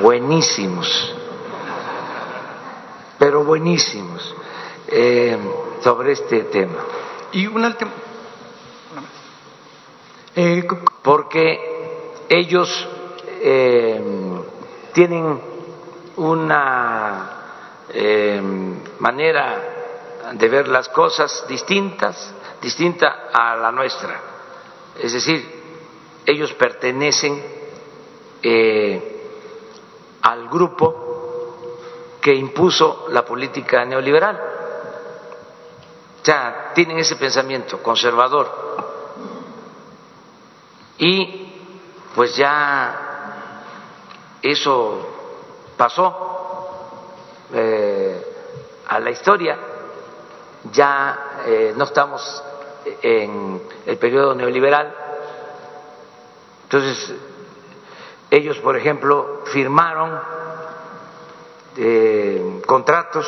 [0.00, 1.14] buenísimos,
[3.18, 4.34] pero buenísimos,
[4.88, 5.38] eh,
[5.80, 6.78] sobre este tema.
[7.32, 7.90] Y una última.
[10.34, 10.66] Eh,
[11.02, 12.88] Porque ellos
[13.42, 14.00] eh,
[14.92, 15.40] tienen
[16.16, 17.38] una
[18.98, 19.72] manera
[20.32, 22.32] de ver las cosas distintas,
[22.62, 24.20] distinta a la nuestra.
[24.98, 25.62] Es decir,
[26.24, 27.44] ellos pertenecen
[28.42, 29.22] eh,
[30.22, 31.02] al grupo
[32.20, 34.40] que impuso la política neoliberal.
[36.20, 38.62] O sea, tienen ese pensamiento conservador.
[40.98, 41.52] Y
[42.14, 43.64] pues ya
[44.40, 45.08] eso
[45.76, 47.08] pasó
[47.52, 48.26] eh,
[48.86, 49.58] a la historia,
[50.70, 52.42] ya eh, no estamos
[53.02, 54.94] en el periodo neoliberal.
[56.64, 57.14] Entonces,
[58.30, 60.18] ellos, por ejemplo, firmaron
[61.76, 63.26] eh, contratos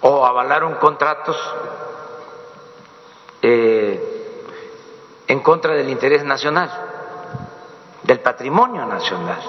[0.00, 1.36] o avalaron contratos
[3.40, 4.12] eh,
[5.26, 6.70] en contra del interés nacional,
[8.02, 9.40] del patrimonio nacional.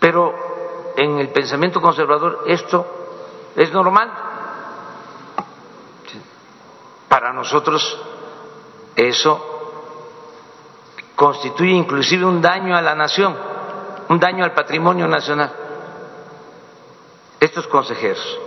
[0.00, 0.34] Pero
[0.96, 2.86] en el pensamiento conservador esto
[3.56, 4.33] es normal.
[7.14, 7.96] Para nosotros
[8.96, 9.40] eso
[11.14, 13.36] constituye inclusive un daño a la nación,
[14.08, 15.52] un daño al patrimonio nacional.
[17.38, 18.40] Estos consejeros.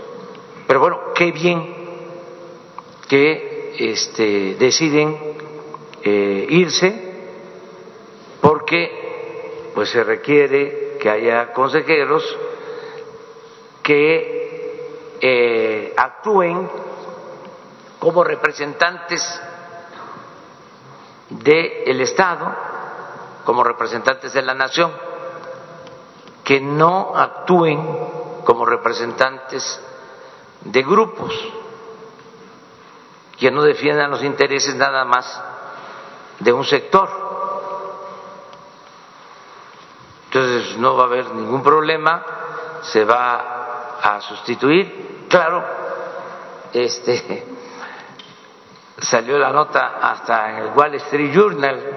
[0.68, 1.76] Pero bueno, qué bien
[3.07, 5.18] que este, deciden
[6.03, 7.30] eh, irse
[8.41, 12.38] porque pues se requiere que haya consejeros
[13.82, 16.70] que eh, actúen
[18.08, 19.22] como representantes
[21.30, 22.55] del Estado
[23.43, 24.93] como representantes de la nación,
[26.45, 29.82] que no actúen como representantes
[30.62, 31.34] de grupos,
[33.38, 35.43] que no defiendan los intereses nada más
[36.39, 37.10] de un sector.
[40.28, 42.24] Entonces no va a haber ningún problema,
[42.84, 45.62] se va a sustituir, claro,
[46.72, 47.57] este
[49.00, 51.80] salió la nota hasta en el Wall Street Journal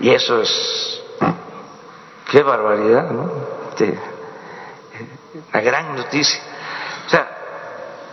[0.00, 1.02] y eso es
[2.30, 3.30] qué barbaridad, ¿no?
[5.52, 6.40] una gran noticia.
[7.06, 7.28] O sea,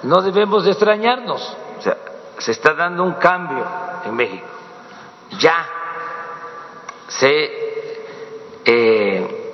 [0.03, 1.57] no debemos de extrañarnos.
[1.77, 1.97] O sea,
[2.37, 3.65] se está dando un cambio
[4.05, 4.47] en México.
[5.39, 5.65] Ya
[7.07, 8.03] se
[8.65, 9.53] eh,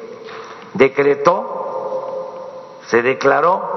[0.73, 3.71] decretó, se declaró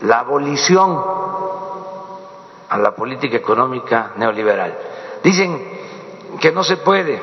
[0.00, 1.13] la abolición
[2.74, 4.76] a la política económica neoliberal.
[5.22, 5.64] Dicen
[6.40, 7.22] que no se puede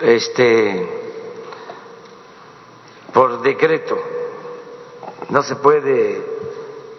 [0.00, 0.88] este
[3.12, 3.96] por decreto
[5.28, 6.26] no se puede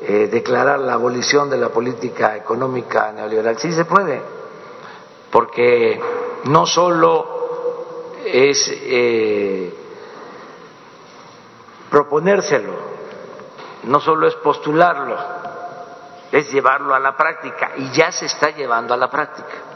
[0.03, 3.57] eh, declarar la abolición de la política económica neoliberal.
[3.57, 4.21] Sí se puede,
[5.31, 5.99] porque
[6.45, 9.73] no solo es eh,
[11.91, 12.73] proponérselo,
[13.83, 15.42] no solo es postularlo,
[16.33, 19.73] es llevarlo a la práctica y ya se está llevando a la práctica.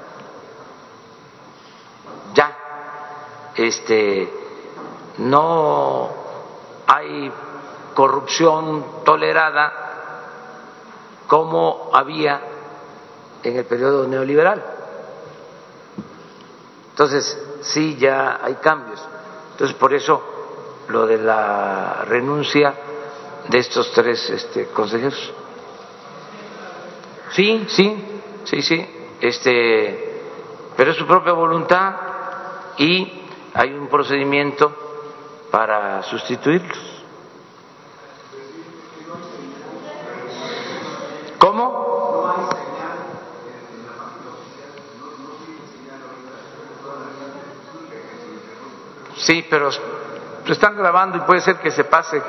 [3.58, 4.32] este,
[5.18, 6.10] no
[6.86, 7.32] hay
[7.95, 9.74] corrupción tolerada
[11.26, 12.39] como había
[13.43, 14.64] en el periodo neoliberal.
[16.91, 19.03] Entonces, sí, ya hay cambios.
[19.51, 20.22] Entonces, por eso
[20.88, 22.74] lo de la renuncia
[23.49, 25.34] de estos tres este, consejeros.
[27.32, 27.95] Sí, sí,
[28.45, 28.88] sí, sí.
[29.19, 30.21] Este,
[30.75, 31.95] pero es su propia voluntad
[32.78, 33.23] y
[33.53, 34.71] hay un procedimiento
[35.51, 36.78] para sustituirlos.
[41.39, 41.88] ¿Cómo?
[49.15, 49.69] Sí, pero
[50.47, 52.21] están grabando y puede ser que se pase.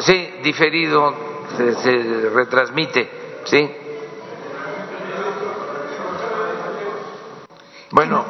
[0.00, 1.14] Sí, diferido,
[1.56, 3.76] se, se retransmite, sí.
[7.90, 8.24] Bueno,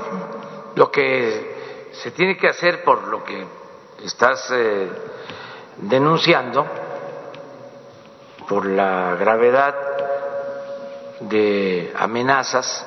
[0.75, 3.45] lo que se tiene que hacer por lo que
[4.05, 4.89] estás eh,
[5.77, 6.67] denunciando,
[8.49, 9.75] por la gravedad
[11.21, 12.87] de amenazas,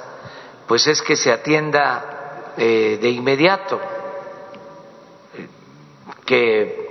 [0.67, 3.80] pues es que se atienda eh, de inmediato,
[6.26, 6.89] que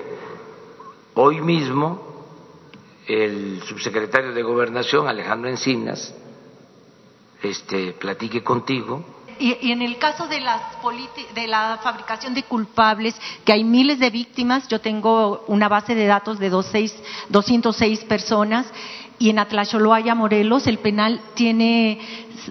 [1.14, 2.11] hoy mismo
[3.06, 6.14] el subsecretario de Gobernación, Alejandro Encinas,
[7.42, 9.04] este, platique contigo
[9.42, 10.62] y, en el caso de, las
[11.34, 13.14] de la fabricación de culpables,
[13.44, 18.66] que hay miles de víctimas, yo tengo una base de datos de 206 personas,
[19.18, 22.00] y en Atlacholoaya, Morelos, el penal tiene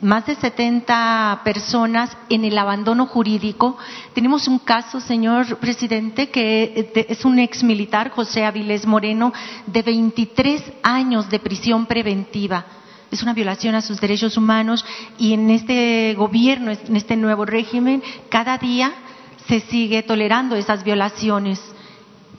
[0.01, 3.77] más de 70 personas en el abandono jurídico.
[4.13, 9.33] Tenemos un caso, señor presidente, que es un ex militar, José Avilés Moreno,
[9.65, 12.65] de 23 años de prisión preventiva
[13.11, 14.85] es una violación a sus derechos humanos
[15.17, 18.93] y en este gobierno, en este nuevo régimen, cada día
[19.47, 21.59] se sigue tolerando esas violaciones.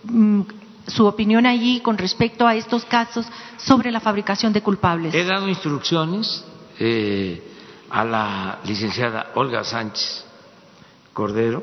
[0.04, 0.42] Mm,
[0.86, 5.14] su opinión allí con respecto a estos casos sobre la fabricación de culpables.
[5.14, 6.44] He dado instrucciones
[6.78, 7.40] eh,
[7.90, 10.24] a la licenciada Olga Sánchez
[11.12, 11.62] Cordero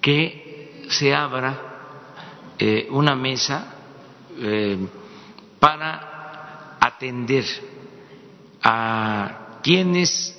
[0.00, 1.58] que se abra
[2.58, 3.74] eh, una mesa
[4.38, 4.78] eh,
[5.58, 7.44] para atender
[8.68, 10.36] a quienes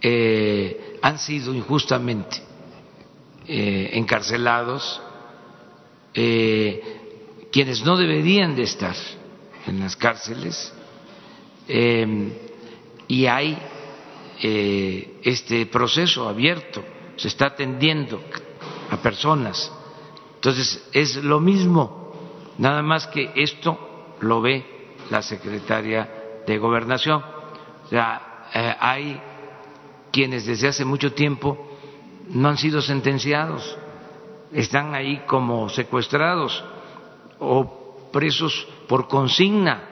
[0.00, 2.40] eh, han sido injustamente
[3.46, 4.98] eh, encarcelados,
[6.14, 6.82] eh,
[7.52, 8.94] quienes no deberían de estar
[9.66, 10.72] en las cárceles,
[11.68, 13.58] y hay
[14.40, 16.82] este proceso abierto,
[17.16, 18.22] se está atendiendo
[18.88, 19.70] a personas.
[20.36, 22.14] Entonces, es lo mismo,
[22.56, 24.64] nada más que esto lo ve
[25.10, 26.17] la secretaria
[26.48, 27.22] de gobernación.
[27.84, 29.20] O sea, eh, hay
[30.10, 31.66] quienes desde hace mucho tiempo
[32.30, 33.76] no han sido sentenciados,
[34.52, 36.64] están ahí como secuestrados
[37.38, 39.84] o presos por consigna.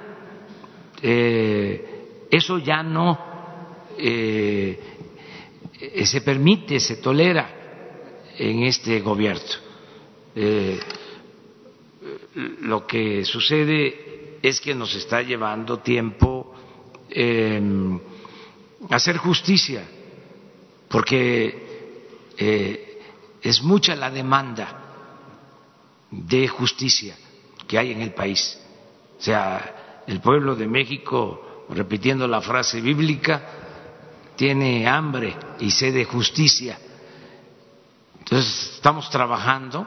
[1.03, 3.19] Eh, eso ya no
[3.99, 4.81] eh,
[6.05, 7.51] se permite, se tolera
[8.39, 9.67] en este gobierno.
[12.61, 14.06] lo que sucede
[14.43, 16.55] es que nos está llevando tiempo
[17.11, 17.61] eh,
[18.91, 19.84] hacer justicia,
[20.89, 21.99] porque
[22.37, 23.01] eh,
[23.43, 24.82] es mucha la demanda
[26.11, 27.16] de justicia
[27.66, 28.59] que hay en el país.
[29.18, 33.43] O sea, el pueblo de México, repitiendo la frase bíblica,
[34.37, 36.78] tiene hambre y sed de justicia.
[38.18, 39.87] Entonces, estamos trabajando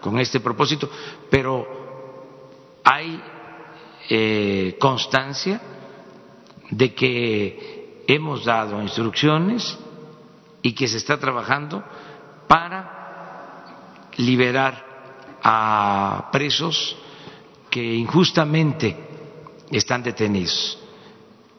[0.00, 0.90] con este propósito,
[1.30, 1.66] pero
[2.84, 3.20] hay
[4.08, 5.60] eh, constancia
[6.70, 9.78] de que hemos dado instrucciones
[10.62, 11.82] y que se está trabajando
[12.46, 16.96] para liberar a presos
[17.68, 18.96] que injustamente
[19.70, 20.78] están detenidos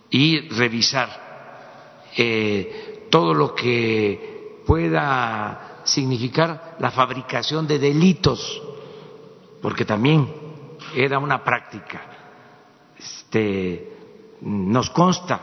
[0.09, 8.61] y revisar eh, todo lo que pueda significar la fabricación de delitos,
[9.61, 10.33] porque también
[10.95, 12.16] era una práctica
[13.27, 13.91] este,
[14.41, 15.41] nos consta,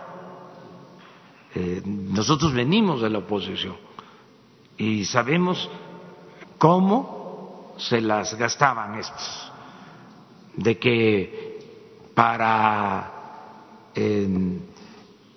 [1.55, 3.77] eh, nosotros venimos de la oposición
[4.79, 5.69] y sabemos
[6.57, 9.53] cómo se las gastaban estos,
[10.57, 13.11] de que para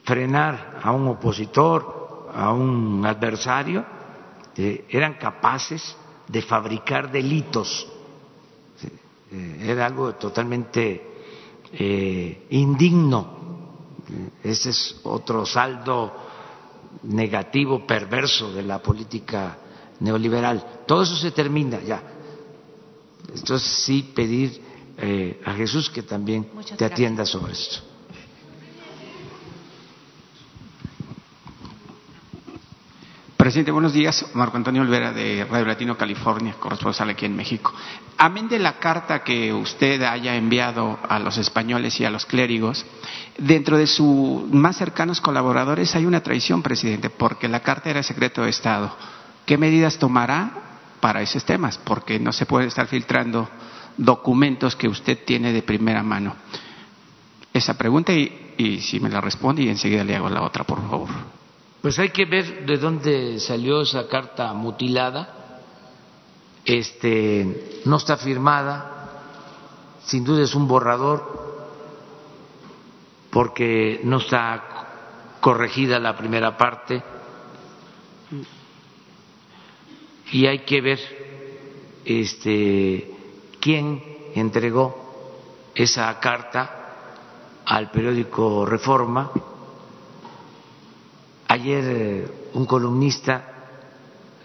[0.03, 3.83] frenar a un opositor, a un adversario,
[4.55, 5.97] eh, eran capaces
[6.29, 7.91] de fabricar delitos.
[9.31, 11.06] Eh, era algo totalmente
[12.49, 13.37] indigno
[14.43, 16.13] ese es otro saldo
[17.03, 19.57] negativo, perverso de la política
[19.99, 20.83] neoliberal.
[20.85, 22.01] Todo eso se termina ya.
[23.33, 24.61] Entonces sí pedir
[24.97, 26.47] eh, a Jesús que también
[26.77, 27.79] te atienda sobre esto.
[33.47, 34.25] Presidente, buenos días.
[34.33, 37.73] Marco Antonio Olvera de Radio Latino California, corresponsal aquí en México.
[38.17, 42.85] Amén de la carta que usted haya enviado a los españoles y a los clérigos,
[43.37, 48.43] dentro de sus más cercanos colaboradores hay una traición, presidente, porque la carta era secreto
[48.43, 48.93] de Estado.
[49.45, 50.51] ¿Qué medidas tomará
[50.99, 51.77] para esos temas?
[51.77, 53.47] Porque no se puede estar filtrando
[53.95, 56.35] documentos que usted tiene de primera mano.
[57.53, 60.81] Esa pregunta y, y si me la responde y enseguida le hago la otra, por
[60.89, 61.36] favor.
[61.87, 65.63] Pues hay que ver de dónde salió esa carta mutilada.
[66.65, 69.21] Este no está firmada,
[70.03, 71.23] sin duda es un borrador,
[73.29, 74.65] porque no está
[75.39, 77.01] corregida la primera parte.
[80.33, 80.99] Y hay que ver
[82.03, 83.15] este
[83.61, 84.03] quién
[84.35, 89.31] entregó esa carta al periódico Reforma
[91.57, 93.33] Ayer eh, un columnista,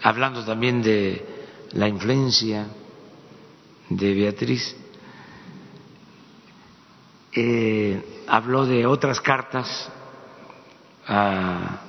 [0.01, 1.23] hablando también de
[1.73, 2.65] la influencia
[3.87, 4.75] de Beatriz,
[7.33, 9.91] eh, habló de otras cartas
[11.05, 11.81] a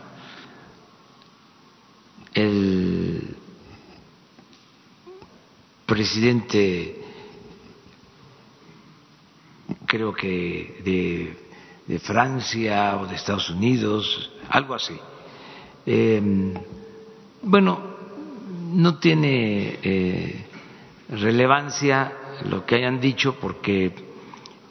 [2.35, 3.35] el
[5.87, 7.03] presidente
[9.87, 11.45] creo que de
[11.87, 14.99] de Francia o de Estados Unidos, algo así.
[15.87, 16.55] Em,
[17.43, 17.79] bueno,
[18.73, 20.47] no tiene eh,
[21.11, 22.13] relevancia
[22.49, 23.93] lo que hayan dicho porque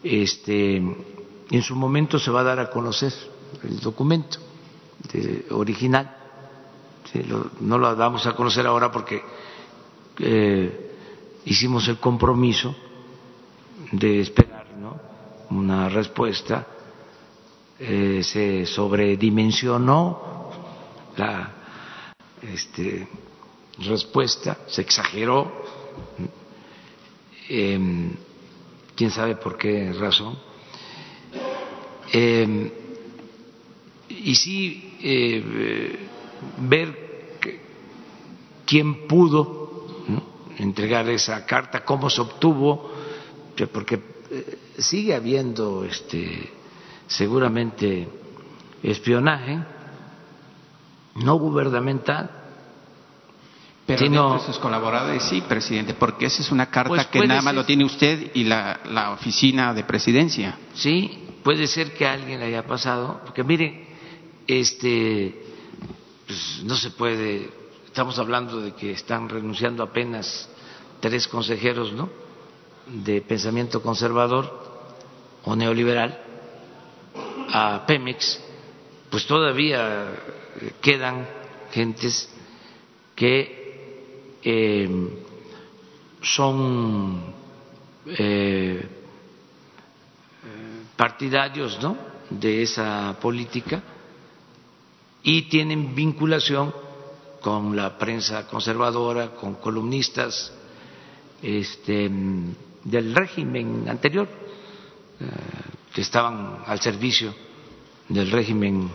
[0.04, 3.14] este, en su momento se va a dar a conocer
[3.64, 4.40] el documento
[5.52, 6.18] original.
[7.62, 9.22] no lo damos a conocer ahora porque
[10.20, 10.92] eh,
[11.46, 12.76] hicimos el compromiso
[13.92, 14.64] de esperar
[15.50, 16.66] una respuesta
[17.80, 20.43] eh, se sobredimensionó
[21.18, 21.52] la
[22.42, 23.08] este,
[23.80, 25.52] respuesta, se exageró,
[27.50, 28.12] em,
[28.96, 30.38] quién sabe por qué razón.
[32.12, 32.70] Em,
[34.10, 35.98] y sí eh,
[36.60, 37.40] ver
[38.66, 39.64] quién pudo
[40.58, 42.92] entregar esa carta, cómo se obtuvo,
[43.72, 44.00] porque
[44.30, 46.50] eh, sigue habiendo este
[47.08, 48.08] seguramente
[48.82, 49.60] espionaje
[51.16, 52.30] no gubernamental.
[53.86, 57.42] Pero sino, de sus colaboradores sí, presidente, porque esa es una carta pues que nada
[57.42, 60.58] más lo tiene usted y la, la, oficina de presidencia.
[60.74, 63.88] Sí, puede ser que a alguien le haya pasado, porque mire,
[64.48, 65.44] este,
[66.26, 67.50] pues no se puede,
[67.86, 70.50] estamos hablando de que están renunciando apenas
[71.02, 72.10] tres consejeros, ¿no?
[72.88, 74.64] De pensamiento conservador
[75.44, 76.22] o neoliberal
[77.52, 78.40] a Pemex,
[79.10, 80.08] pues todavía
[80.82, 81.28] quedan
[81.72, 82.30] gentes
[83.16, 84.90] que eh,
[86.22, 87.34] son
[88.06, 88.88] eh,
[90.96, 91.98] partidarios ¿no?
[92.30, 93.82] de esa política
[95.24, 96.74] y tienen vinculación
[97.42, 100.54] con la prensa conservadora, con columnistas
[101.42, 102.10] este,
[102.84, 104.28] del régimen anterior.
[105.20, 105.26] Eh,
[105.94, 107.34] que estaban al servicio
[108.10, 108.90] del régimen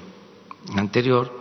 [0.75, 1.38] anterior,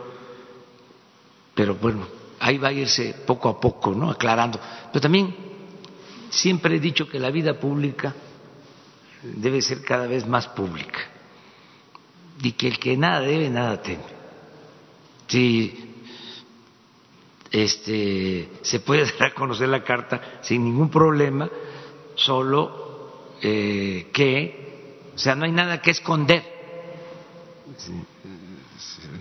[1.57, 2.07] pero bueno,
[2.39, 4.11] ahí va a irse poco a poco, ¿no?
[4.11, 4.59] Aclarando.
[4.93, 5.35] Pero también
[6.29, 8.13] siempre he dicho que la vida pública
[9.23, 10.99] debe ser cada vez más pública
[12.43, 14.03] y que el que nada debe, nada teme.
[15.25, 15.95] Si
[17.49, 21.49] este, se puede dar a conocer la carta sin ningún problema,
[22.13, 24.67] solo eh, que
[25.15, 26.43] o sea, no hay nada que esconder.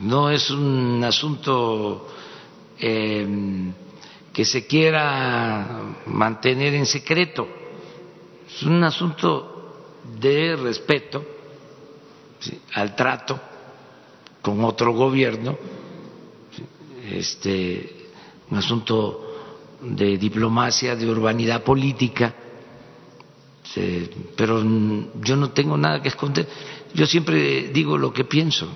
[0.01, 2.07] No es un asunto
[2.79, 3.73] em,
[4.33, 7.49] que se quiera mantener en secreto.
[8.49, 11.25] Es un asunto de respeto
[12.75, 13.41] al trato
[14.43, 15.57] con otro gobierno,
[17.11, 18.09] este,
[18.51, 19.23] un asunto
[19.81, 22.35] de diplomacia, de urbanidad política
[24.37, 24.63] pero
[25.21, 26.49] yo no tengo nada que esconder.
[26.95, 28.69] Yo siempre digo lo que pienso.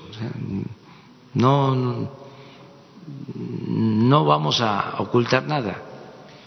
[1.34, 2.12] no,
[3.36, 5.82] no vamos a ocultar nada.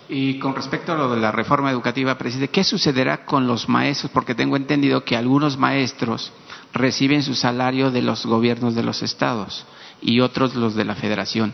[0.10, 4.12] Y con respecto a lo de la reforma educativa, presidente, ¿qué sucederá con los maestros?
[4.12, 6.32] Porque tengo entendido que algunos maestros
[6.74, 9.66] reciben su salario de los gobiernos de los estados
[10.01, 11.54] y otros los de la federación.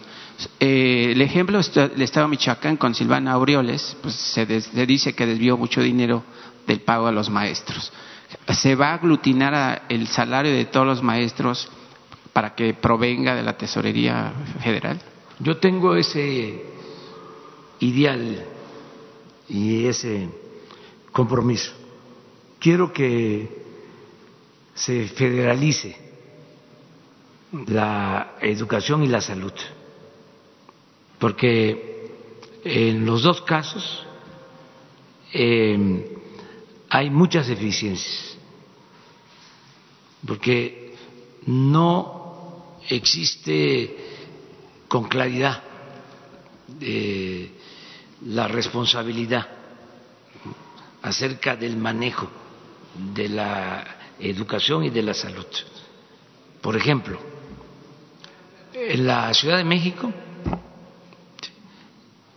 [0.60, 5.26] Eh, el ejemplo del Estado de Michoacán con Silvana Aureoles, pues se, se, dice que
[5.26, 6.24] desvió mucho dinero
[6.66, 7.92] del pago a los maestros.
[8.48, 11.70] ¿Se va a aglutinar el salario de todos los maestros
[12.34, 14.32] para que provenga de la Tesorería
[14.64, 15.02] Federal?
[15.40, 16.64] Yo tengo ese
[17.80, 18.46] ideal
[19.48, 20.30] y ese
[21.12, 21.72] compromiso.
[22.60, 23.50] Quiero que
[24.74, 25.96] se federalice
[27.68, 29.54] la educación y la salud,
[31.18, 32.10] porque
[32.64, 34.06] en los dos casos
[35.34, 36.18] eh,
[36.90, 38.38] hay muchas deficiencias,
[40.26, 40.96] porque
[41.46, 42.19] no
[42.90, 43.96] existe
[44.88, 45.62] con claridad
[46.82, 47.52] eh,
[48.26, 49.48] la responsabilidad
[51.02, 52.30] acerca del manejo
[53.14, 53.86] de la
[54.20, 55.46] educación y de la salud.
[56.62, 57.20] Por ejemplo,
[58.74, 60.12] en la Ciudad de México,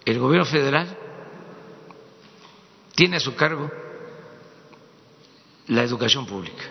[0.04, 0.96] el gobierno federal
[2.94, 3.70] tiene a su cargo
[5.68, 6.62] la educación pública.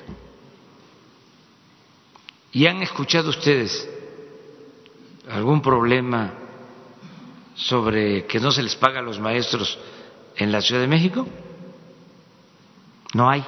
[2.51, 3.89] ¿Y han escuchado ustedes
[5.29, 6.33] algún problema
[7.55, 9.77] sobre que no se les paga a los maestros
[10.35, 11.27] en la Ciudad de México?
[13.13, 13.45] No hay.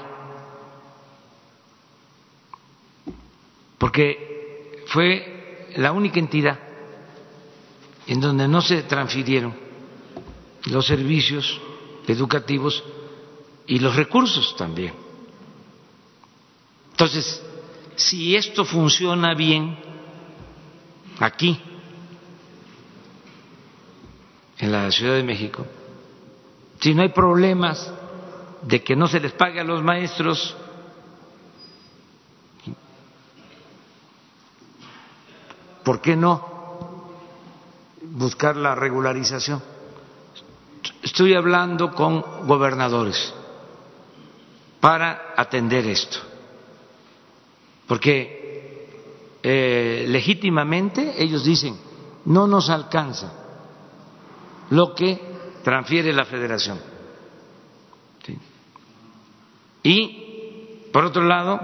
[3.77, 6.59] Porque fue la única entidad
[8.07, 9.53] en donde no se transfirieron
[10.65, 11.59] los servicios
[12.07, 12.83] educativos
[13.67, 14.93] y los recursos también.
[16.91, 17.43] Entonces,
[17.95, 19.77] si esto funciona bien
[21.19, 21.61] aquí,
[24.57, 25.65] en la Ciudad de México,
[26.79, 27.91] si no hay problemas
[28.61, 30.55] de que no se les pague a los maestros,
[35.83, 37.09] ¿por qué no
[38.01, 39.61] buscar la regularización?
[41.01, 43.33] Estoy hablando con gobernadores
[44.79, 46.32] para atender esto
[47.87, 48.87] porque
[49.41, 51.77] eh, legítimamente ellos dicen,
[52.25, 53.33] no nos alcanza
[54.69, 55.19] lo que
[55.63, 56.79] transfiere la federación.
[59.85, 61.59] Y, por otro lado,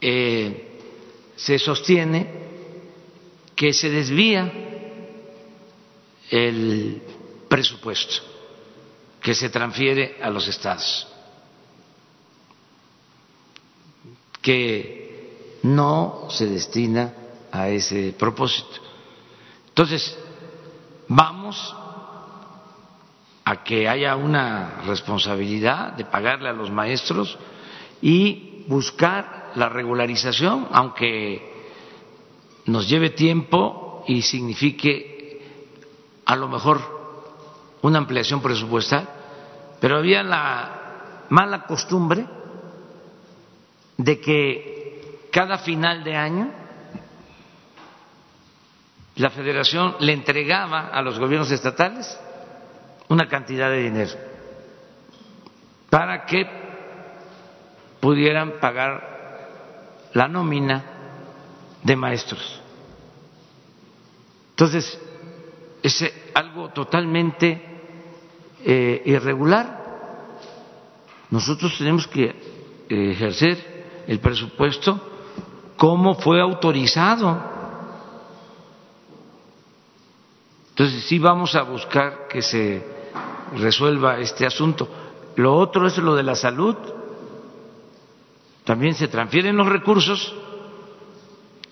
[0.00, 0.80] eh,
[1.36, 2.46] se sostiene
[3.54, 4.52] que se desvía
[6.30, 7.00] el
[7.48, 8.22] presupuesto
[9.20, 11.06] que se transfiere a los estados.
[14.46, 17.12] Que no se destina
[17.50, 18.76] a ese propósito.
[19.70, 20.16] Entonces,
[21.08, 21.74] vamos
[23.44, 27.36] a que haya una responsabilidad de pagarle a los maestros
[28.00, 31.42] y buscar la regularización, aunque
[32.66, 35.42] nos lleve tiempo y signifique
[36.24, 36.80] a lo mejor
[37.82, 39.08] una ampliación presupuestal,
[39.80, 42.28] pero había la mala costumbre
[43.96, 46.50] de que cada final de año
[49.16, 52.18] la federación le entregaba a los gobiernos estatales
[53.08, 54.12] una cantidad de dinero
[55.88, 56.46] para que
[58.00, 59.16] pudieran pagar
[60.12, 60.84] la nómina
[61.82, 62.60] de maestros.
[64.50, 64.98] Entonces,
[65.82, 67.62] es algo totalmente
[68.64, 69.84] eh, irregular.
[71.30, 72.34] Nosotros tenemos que
[72.88, 73.75] ejercer
[74.06, 75.00] el presupuesto
[75.76, 77.38] cómo fue autorizado.
[80.70, 82.84] Entonces sí vamos a buscar que se
[83.56, 84.88] resuelva este asunto.
[85.36, 86.76] Lo otro es lo de la salud.
[88.64, 90.34] También se transfieren los recursos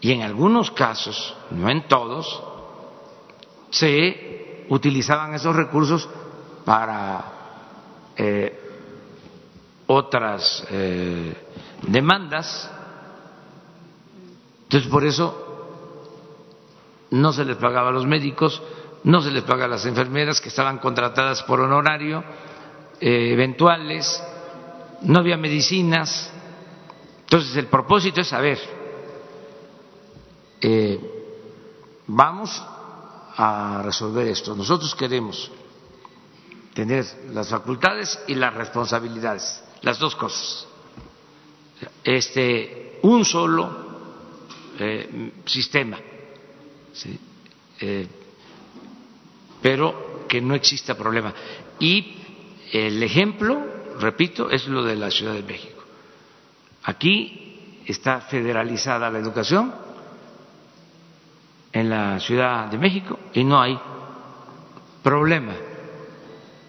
[0.00, 2.42] y en algunos casos, no en todos,
[3.70, 6.08] se utilizaban esos recursos
[6.64, 7.24] para
[8.16, 8.60] eh,
[9.86, 11.34] otras eh,
[11.88, 12.70] demandas.
[14.64, 15.44] Entonces, por eso
[17.10, 18.60] no se les pagaba a los médicos,
[19.04, 22.24] no se les paga a las enfermeras que estaban contratadas por honorario,
[23.00, 24.22] eh, eventuales,
[25.02, 26.32] no había medicinas.
[27.20, 28.58] Entonces, el propósito es saber,
[30.60, 30.98] eh,
[32.06, 32.62] vamos
[33.36, 34.54] a resolver esto.
[34.54, 35.50] Nosotros queremos
[36.72, 40.66] tener las facultades y las responsabilidades, las dos cosas
[42.02, 43.84] este, un solo
[44.78, 45.98] eh, sistema,
[47.80, 48.06] eh,
[49.60, 51.32] pero que no exista problema.
[51.78, 52.16] Y
[52.72, 53.58] el ejemplo,
[54.00, 55.82] repito, es lo de la Ciudad de México.
[56.84, 59.74] Aquí está federalizada la educación
[61.72, 63.78] en la Ciudad de México y no hay
[65.02, 65.54] problema.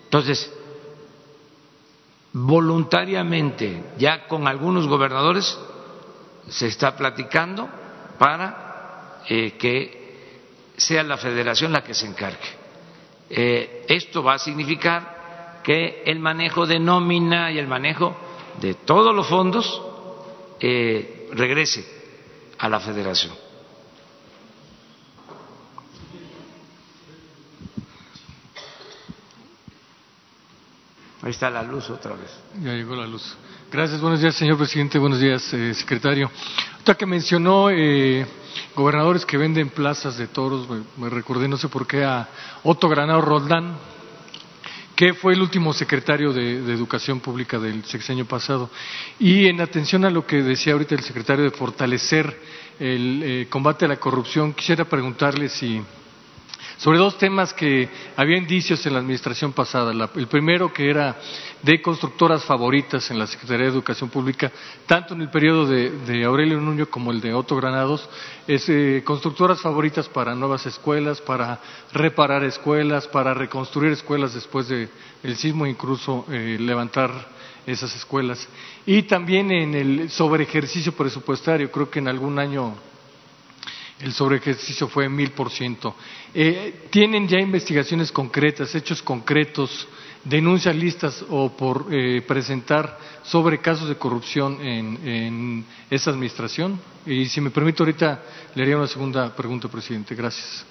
[0.05, 0.51] Entonces,
[2.37, 5.57] voluntariamente, ya con algunos gobernadores,
[6.49, 7.69] se está platicando
[8.19, 10.35] para eh, que
[10.75, 12.65] sea la federación la que se encargue.
[13.29, 18.13] Eh, esto va a significar que el manejo de nómina y el manejo
[18.59, 19.81] de todos los fondos
[20.59, 21.85] eh, regrese
[22.57, 23.33] a la federación.
[31.25, 32.29] Ahí está la luz otra vez.
[32.61, 33.35] Ya llegó la luz.
[33.71, 36.29] Gracias, buenos días, señor presidente, buenos días, eh, secretario.
[36.77, 38.27] Usted que mencionó eh,
[38.75, 40.67] gobernadores que venden plazas de toros,
[40.97, 42.29] me, recordé, no sé por qué, a
[42.61, 43.75] Otto Granado Roldán,
[44.95, 48.69] que fue el último secretario de, Educación Pública del sexenio pasado.
[49.17, 52.39] Y en atención a lo que decía ahorita el secretario de fortalecer
[52.79, 55.81] el eh, combate a la corrupción, quisiera preguntarle si
[56.77, 59.91] sobre dos temas que había indicios en la administración pasada.
[60.15, 61.15] el primero que era
[61.61, 64.51] de constructoras favoritas en la Secretaría de Educación Pública,
[64.85, 68.07] tanto en el periodo de, Aurelio Nuño como el de Otto Granados,
[68.47, 71.59] es, eh, constructoras favoritas para nuevas escuelas, para
[71.93, 74.89] reparar escuelas, para reconstruir escuelas después del
[75.35, 77.11] sismo, incluso eh, levantar
[77.65, 78.47] esas escuelas.
[78.85, 82.75] Y también en el sobre ejercicio presupuestario, creo que en algún año
[83.99, 85.95] el sobreejercicio fue mil por ciento.
[86.33, 89.87] Eh, ¿Tienen ya investigaciones concretas, hechos concretos,
[90.23, 96.79] denuncias listas o por eh, presentar sobre casos de corrupción en, esa administración?
[97.05, 98.21] Y si me permite, ahorita
[98.53, 100.13] le haría una segunda pregunta, presidente.
[100.13, 100.65] Gracias.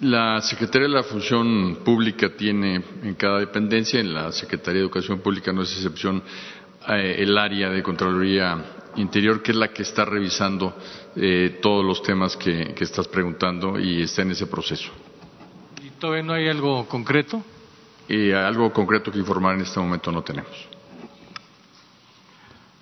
[0.00, 5.20] La Secretaría de la Función Pública tiene en cada dependencia, en la Secretaría de Educación
[5.20, 6.20] Pública no es excepción,
[6.88, 10.74] eh, el área de Contraloría Interior, que es la que está revisando
[11.16, 14.90] eh, todos los temas que, estás preguntando y está en ese proceso.
[15.82, 17.42] ¿Y todavía no hay algo concreto?
[18.08, 20.52] Y algo concreto que informar en este momento no tenemos.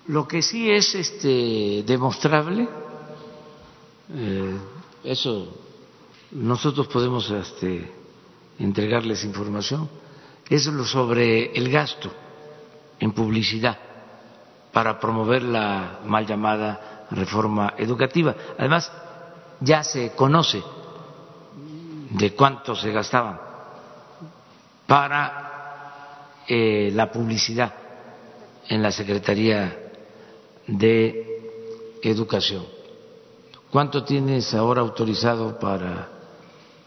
[0.07, 2.67] Lo que sí es este, demostrable,
[4.13, 4.57] eh,
[5.03, 5.57] eso
[6.31, 7.89] nosotros podemos este,
[8.59, 9.87] entregarles información,
[10.49, 12.11] es lo sobre el gasto
[12.99, 13.90] en publicidad
[14.71, 18.35] para promover la mal llamada reforma educativa.
[18.57, 18.91] Además,
[19.59, 20.63] ya se conoce
[22.11, 23.39] de cuánto se gastaban
[24.87, 27.73] para eh, la publicidad
[28.67, 29.91] en la Secretaría
[30.67, 32.65] de Educación.
[33.69, 36.09] ¿Cuánto tienes ahora autorizado para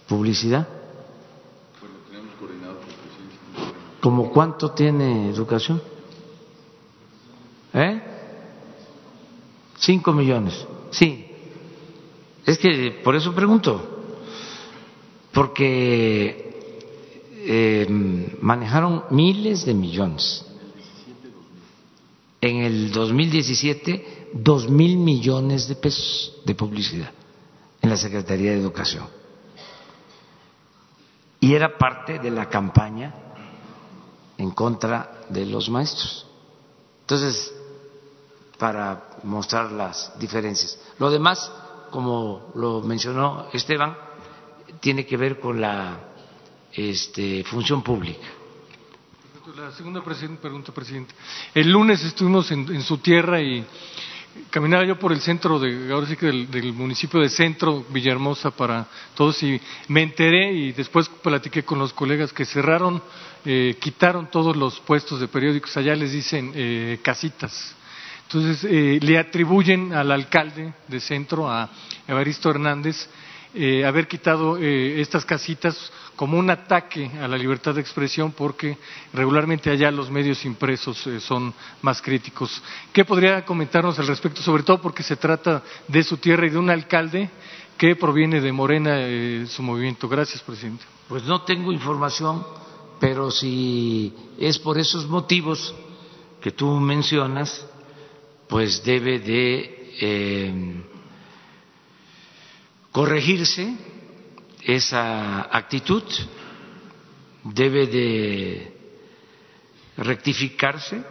[0.07, 0.67] publicidad?
[4.01, 5.81] ¿Cómo cuánto tiene educación?
[7.73, 8.03] ¿Eh?
[9.85, 10.67] Cinco millones.
[10.91, 11.27] Sí.
[12.47, 13.91] Es que por eso pregunto.
[15.33, 16.89] Porque
[17.47, 17.87] eh,
[18.41, 20.47] manejaron miles de millones.
[22.41, 27.11] En el 2017, dos mil millones de pesos de publicidad
[27.83, 29.07] en la Secretaría de Educación.
[31.41, 33.15] Y era parte de la campaña
[34.39, 36.27] en contra de los maestros.
[37.03, 37.53] Entonces,
[38.59, 40.79] para mostrar las diferencias.
[40.99, 41.51] Lo demás,
[41.91, 43.97] como lo mencionó Esteban,
[44.81, 45.99] tiene que ver con la
[46.73, 48.27] este, función pública.
[49.57, 51.15] La segunda pregunta, presidente.
[51.55, 53.65] El lunes estuvimos en, su tierra y
[54.51, 58.89] caminaba yo por el centro de, ahora sí que del, municipio de Centro, Villahermosa, para
[59.15, 63.03] todos y me enteré y después platiqué con los colegas que cerraron,
[63.45, 67.77] eh, quitaron todos los puestos de periódicos, allá les dicen eh, casitas
[68.27, 71.69] entonces, eh, le atribuyen al alcalde de centro, a
[72.09, 73.09] Evaristo Hernández,
[73.55, 78.79] eh, haber quitado eh, estas casitas como un ataque a la libertad de expresión porque
[79.13, 82.63] regularmente allá los medios impresos son más críticos.
[82.93, 84.43] ¿Qué podría comentarnos al respecto?
[84.43, 87.31] Sobre todo porque se trata de su tierra y de un alcalde
[87.77, 88.99] que proviene de Morena,
[89.47, 90.09] su movimiento.
[90.09, 90.85] Gracias, presidente.
[91.09, 92.45] Pues no tengo información,
[93.01, 95.75] pero si es por esos motivos
[96.41, 97.67] que tú mencionas,
[98.49, 100.83] pues debe de eh,
[102.93, 103.75] corregirse
[104.63, 106.03] esa actitud,
[107.45, 108.73] debe de
[109.97, 111.03] rectificarse,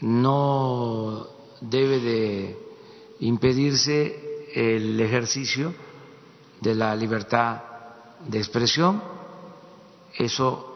[0.00, 1.26] no
[1.60, 2.58] debe de
[3.20, 5.74] impedirse el ejercicio
[6.60, 7.62] de la libertad
[8.26, 9.02] de expresión,
[10.14, 10.72] eso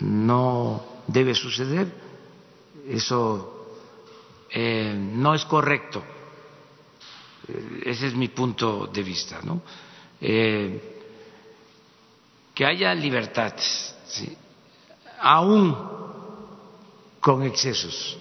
[0.00, 1.92] no debe suceder,
[2.88, 3.59] eso
[4.52, 6.02] eh, no es correcto.
[7.48, 9.62] Eh, ese es mi punto de vista, ¿no?
[10.20, 10.96] Eh,
[12.54, 13.54] que haya libertad,
[14.06, 14.36] ¿sí?
[15.20, 15.76] aún
[17.20, 18.18] con excesos.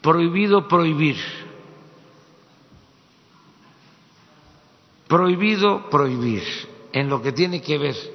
[0.00, 1.16] prohibido prohibir.
[5.06, 6.42] Prohibido prohibir
[6.92, 8.13] en lo que tiene que ver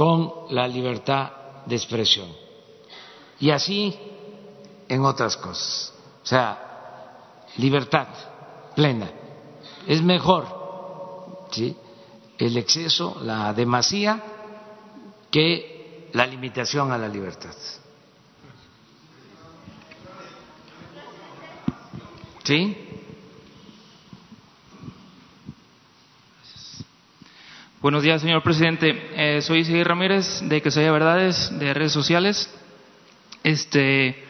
[0.00, 1.30] con la libertad
[1.66, 2.26] de expresión.
[3.38, 3.94] Y así
[4.88, 5.92] en otras cosas.
[6.22, 8.08] O sea, libertad
[8.74, 9.10] plena.
[9.86, 11.76] Es mejor ¿sí?
[12.38, 14.22] el exceso, la demasía,
[15.30, 17.54] que la limitación a la libertad.
[22.42, 22.89] ¿Sí?
[27.82, 29.08] Buenos días, señor presidente.
[29.14, 32.54] Eh, soy Isidro Ramírez de Que Soy Verdades de redes sociales.
[33.42, 34.22] Este,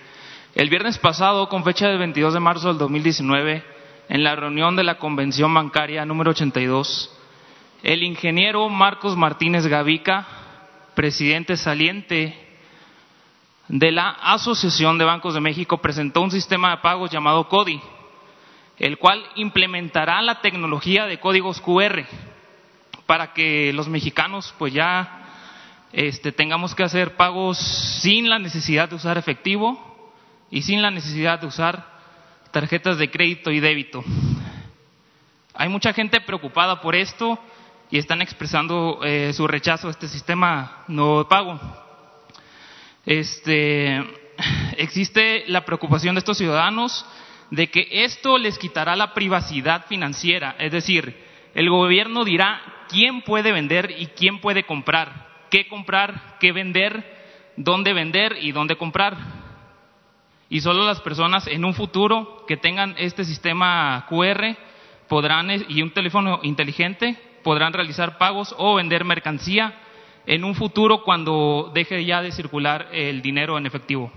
[0.54, 3.64] el viernes pasado, con fecha del 22 de marzo del 2019,
[4.08, 7.12] en la reunión de la Convención Bancaria número 82,
[7.82, 10.28] el ingeniero Marcos Martínez Gavica,
[10.94, 12.38] presidente saliente
[13.66, 17.80] de la Asociación de Bancos de México, presentó un sistema de pagos llamado CODI,
[18.78, 22.06] el cual implementará la tecnología de códigos QR
[23.10, 25.24] para que los mexicanos pues ya
[25.92, 30.14] este, tengamos que hacer pagos sin la necesidad de usar efectivo
[30.48, 31.84] y sin la necesidad de usar
[32.52, 34.04] tarjetas de crédito y débito.
[35.54, 37.36] Hay mucha gente preocupada por esto
[37.90, 41.58] y están expresando eh, su rechazo a este sistema nuevo de pago.
[43.04, 44.04] Este,
[44.76, 47.04] existe la preocupación de estos ciudadanos
[47.50, 53.52] de que esto les quitará la privacidad financiera, es decir, el gobierno dirá quién puede
[53.52, 59.16] vender y quién puede comprar, qué comprar, qué vender, dónde vender y dónde comprar.
[60.48, 64.56] Y solo las personas en un futuro que tengan este sistema QR
[65.08, 69.74] podrán y un teléfono inteligente podrán realizar pagos o vender mercancía
[70.26, 74.12] en un futuro cuando deje ya de circular el dinero en efectivo.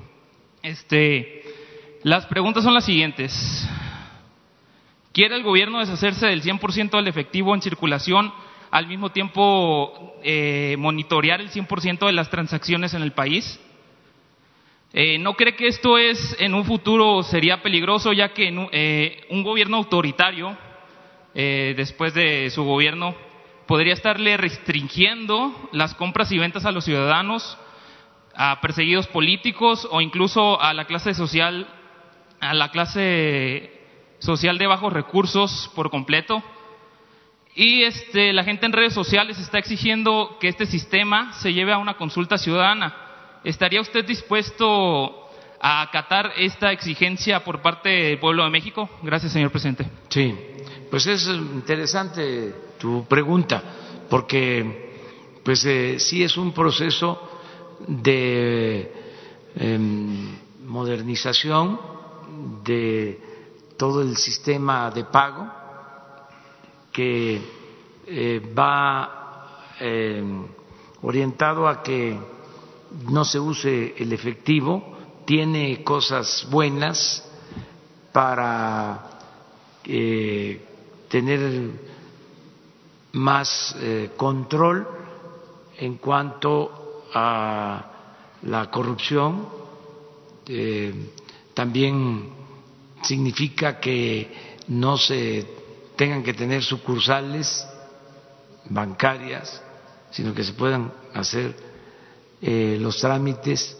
[0.62, 1.44] Este,
[2.04, 3.70] las preguntas son las siguientes.
[5.12, 8.34] ¿Quiere el gobierno deshacerse del 100% del efectivo en circulación,
[8.74, 13.60] al mismo tiempo eh, monitorear el 100% de las transacciones en el país?
[14.92, 19.44] Eh, ¿No cree que esto es en un futuro sería peligroso, ya que eh, un
[19.44, 20.58] gobierno autoritario,
[21.36, 23.16] después de su gobierno,
[23.68, 27.58] podría estarle restringiendo las compras y ventas a los ciudadanos,
[28.36, 31.68] a perseguidos políticos o incluso a la clase social,
[32.40, 33.72] a la clase
[34.18, 36.44] social de bajos recursos por completo.
[37.56, 41.78] Y este, la gente en redes sociales está exigiendo que este sistema se lleve a
[41.78, 43.41] una consulta ciudadana.
[43.43, 45.30] ¿Estaría usted dispuesto
[45.62, 48.89] a acatar esta exigencia por parte del pueblo de México?
[49.04, 49.86] Gracias, señor presidente.
[50.10, 50.36] Sí,
[50.89, 53.62] pues es interesante tu pregunta,
[54.10, 54.91] porque
[55.43, 57.41] pues eh, sí es un proceso
[57.88, 58.91] de
[59.56, 61.80] em, modernización,
[62.64, 63.20] de
[63.78, 65.62] todo el sistema de pago
[66.94, 67.41] que
[68.06, 70.24] eh, va eh,
[71.02, 72.18] orientado a que
[73.10, 77.28] no se use el efectivo, tiene cosas buenas
[78.14, 79.20] para
[79.84, 80.62] eh,
[81.10, 81.72] tener
[83.14, 83.76] más
[84.16, 84.88] control
[85.78, 87.91] en cuanto a
[88.44, 89.48] la corrupción,
[91.54, 92.30] también
[93.04, 95.62] significa que no se
[96.04, 97.66] tengan que tener sucursales
[98.66, 99.64] bancarias,
[100.12, 101.56] sino que se puedan hacer
[102.41, 103.78] eh, los trámites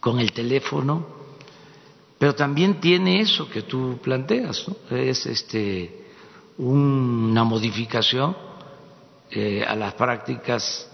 [0.00, 1.04] con el teléfono,
[2.18, 6.06] pero también tiene eso que tú planteas, es este
[6.56, 8.34] una modificación
[9.30, 10.88] eh, a las prácticas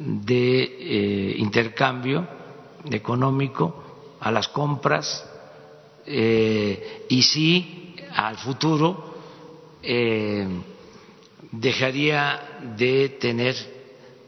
[0.00, 2.26] de eh, intercambio
[2.90, 5.24] económico, a las compras
[6.06, 9.13] y sí al futuro
[9.84, 10.46] eh,
[11.52, 13.54] dejaría de tener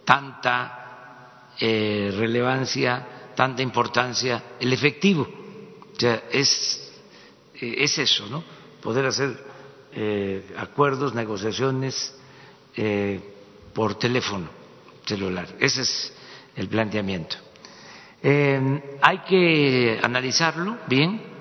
[0.05, 5.23] tanta eh, relevancia, tanta importancia el efectivo.
[5.23, 6.93] O sea, es,
[7.61, 8.45] es eso, ¿no?
[8.83, 9.57] Poder hacer
[10.59, 12.15] acuerdos, negociaciones
[13.73, 14.47] por teléfono
[15.07, 15.49] celular.
[15.59, 16.13] Ese es
[16.55, 17.37] el planteamiento.
[18.23, 21.37] hay que analizarlo bien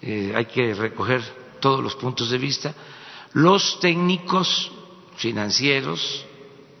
[0.00, 1.22] eh, hay que recoger
[1.60, 2.74] todos los puntos de vista.
[3.34, 4.72] Los técnicos
[5.16, 6.24] financieros,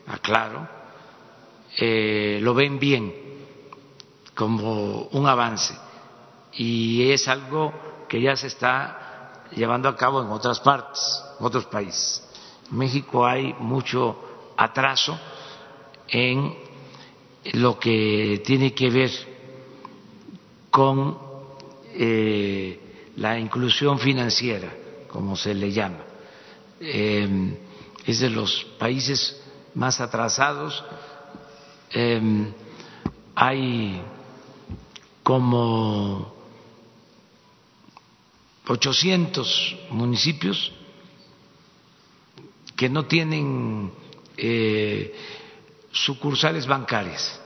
[0.06, 0.66] aclaro,
[1.76, 3.14] eh, lo ven bien
[4.34, 5.74] como un avance
[6.54, 7.72] y es algo
[8.08, 12.22] que ya se está llevando a cabo en otras partes, en otros países.
[12.70, 14.16] En México hay mucho
[14.56, 15.18] atraso
[16.08, 16.54] en
[17.52, 19.10] lo que tiene que ver
[20.70, 21.18] con
[21.94, 22.80] eh,
[23.16, 24.72] la inclusión financiera,
[25.08, 26.07] como se le llama.
[26.80, 27.58] Eh,
[28.06, 29.40] es de los países
[29.74, 30.82] más atrasados.
[31.90, 32.52] Eh,
[33.34, 34.02] hay
[35.22, 36.32] como
[38.66, 40.72] 800 municipios
[42.76, 43.92] que no tienen
[44.36, 45.14] eh,
[45.90, 47.40] sucursales bancarias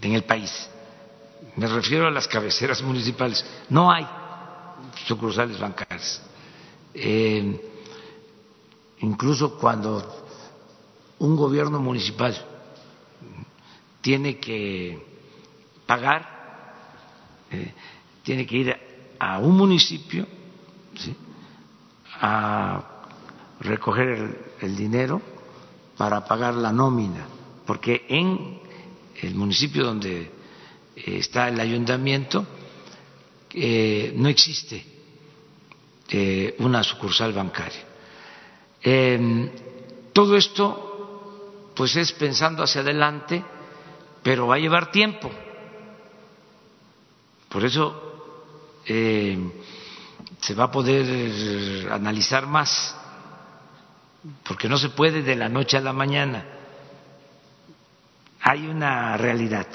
[0.00, 0.68] en el país.
[1.56, 3.44] Me refiero a las cabeceras municipales.
[3.68, 4.06] No hay
[5.06, 6.20] sucursales bancarias.
[6.94, 7.70] Eh,
[9.00, 10.24] incluso cuando
[11.18, 12.36] un gobierno municipal
[14.00, 15.00] tiene que
[15.86, 16.74] pagar,
[17.50, 17.72] eh,
[18.22, 18.76] tiene que ir
[19.18, 20.26] a un municipio
[22.20, 22.82] a
[23.60, 25.20] recoger el, dinero
[25.96, 27.26] para pagar la nómina,
[27.66, 28.60] porque en
[29.22, 30.30] el municipio donde
[30.96, 32.44] está el ayuntamiento
[33.54, 34.91] eh, no existe
[36.12, 37.84] eh, una sucursal bancaria.
[38.82, 43.42] Eh, todo esto, pues es pensando hacia adelante,
[44.22, 45.30] pero va a llevar tiempo.
[47.48, 48.08] Por eso
[48.84, 52.96] se va a poder analizar más
[54.44, 56.44] porque no se puede de la noche a la mañana.
[58.40, 59.66] Hay una realidad.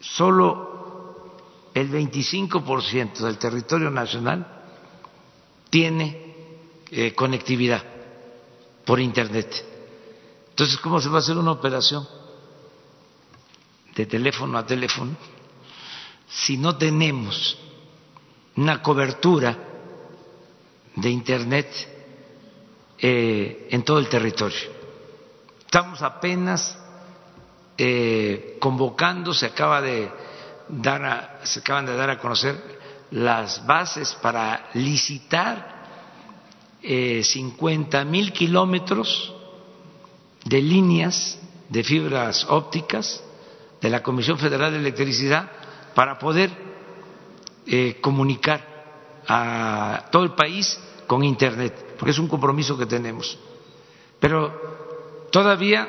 [0.00, 1.38] Solo
[1.74, 4.59] el 25% del territorio nacional
[5.70, 6.34] tiene
[6.90, 7.82] eh, conectividad
[8.84, 9.64] por Internet.
[10.50, 12.06] Entonces, ¿cómo se va a hacer una operación
[13.94, 15.16] de teléfono a teléfono
[16.28, 17.58] si no tenemos
[18.56, 19.56] una cobertura
[20.94, 21.68] de Internet
[22.98, 24.58] eh, en todo el territorio.
[25.64, 26.78] Estamos apenas
[27.78, 30.10] eh, convocando, se acaba de
[30.68, 32.79] dar se acaban de dar a conocer
[33.10, 35.80] las bases para licitar
[36.82, 39.34] eh, 50 mil kilómetros
[40.44, 41.38] de líneas
[41.68, 43.22] de fibras ópticas
[43.80, 45.50] de la Comisión Federal de Electricidad
[45.94, 46.50] para poder
[47.66, 48.68] eh, comunicar
[49.28, 53.38] a todo el país con Internet porque es un compromiso que tenemos.
[54.18, 55.86] Pero todavía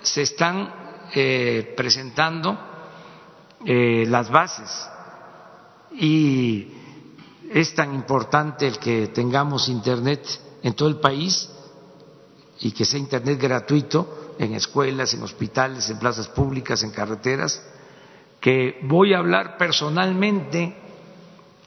[0.00, 2.56] se están eh, presentando
[3.66, 4.88] eh, las bases
[5.96, 6.68] y
[7.50, 10.26] es tan importante el que tengamos Internet
[10.62, 11.48] en todo el país
[12.60, 17.62] y que sea Internet gratuito en escuelas, en hospitales, en plazas públicas, en carreteras,
[18.40, 20.76] que voy a hablar personalmente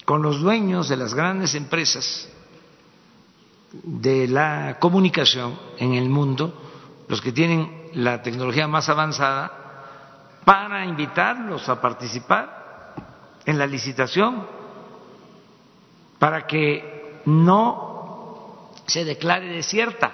[0.05, 2.27] con los dueños de las grandes empresas
[3.71, 6.53] de la comunicación en el mundo,
[7.07, 9.51] los que tienen la tecnología más avanzada,
[10.45, 12.56] para invitarlos a participar
[13.47, 14.45] en la licitación,
[16.19, 20.13] para que no se declare desierta,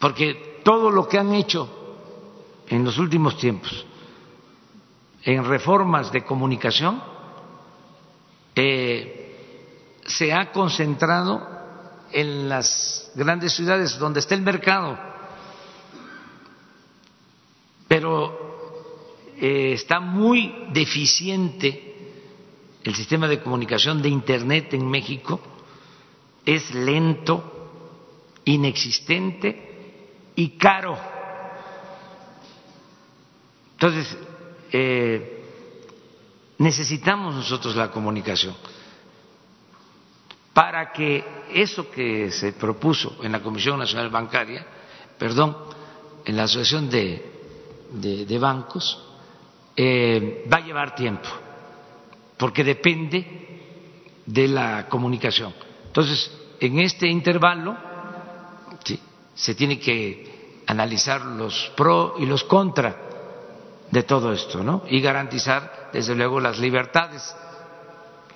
[0.00, 1.68] porque todo lo que han hecho
[2.66, 3.86] en los últimos tiempos
[5.22, 7.00] en reformas de comunicación
[8.54, 11.46] eh, se ha concentrado
[12.10, 14.98] en las grandes ciudades donde está el mercado,
[17.86, 18.49] pero
[19.40, 21.86] eh, está muy deficiente
[22.84, 25.40] el sistema de comunicación de Internet en México,
[26.44, 30.96] es lento, inexistente y caro.
[33.72, 34.16] Entonces,
[34.72, 35.44] eh,
[36.58, 38.54] necesitamos nosotros la comunicación
[40.52, 44.66] para que eso que se propuso en la Comisión Nacional Bancaria,
[45.18, 45.56] perdón,
[46.24, 49.09] en la Asociación de, Bancos,
[49.82, 51.30] eh, va a llevar tiempo,
[52.36, 53.24] porque depende
[54.26, 55.54] de la comunicación.
[55.86, 56.30] Entonces,
[56.60, 57.74] en este intervalo
[59.34, 62.94] se tiene que analizar los pro y los contra
[63.90, 64.82] de todo esto, ¿no?
[64.86, 67.34] Y garantizar, desde luego, las libertades.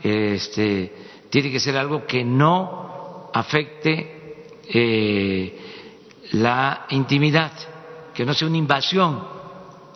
[0.03, 5.59] Este, tiene que ser algo que no afecte eh,
[6.33, 7.53] la intimidad,
[8.15, 9.23] que no sea una invasión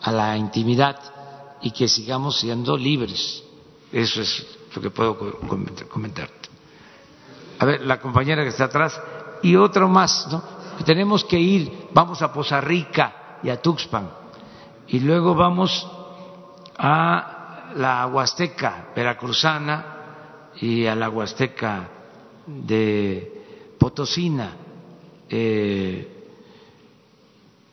[0.03, 1.18] a la intimidad
[1.62, 3.43] y que sigamos siendo libres.
[3.93, 5.16] Eso es lo que puedo
[5.89, 6.48] comentarte.
[7.59, 9.01] A ver, la compañera que está atrás
[9.43, 10.43] y otro más, ¿no?
[10.85, 14.10] tenemos que ir, vamos a Poza Rica y a Tuxpan,
[14.86, 15.86] y luego vamos
[16.76, 21.89] a la Huasteca veracruzana y a la Huasteca
[22.47, 24.56] de Potosina.
[25.28, 26.14] Eh,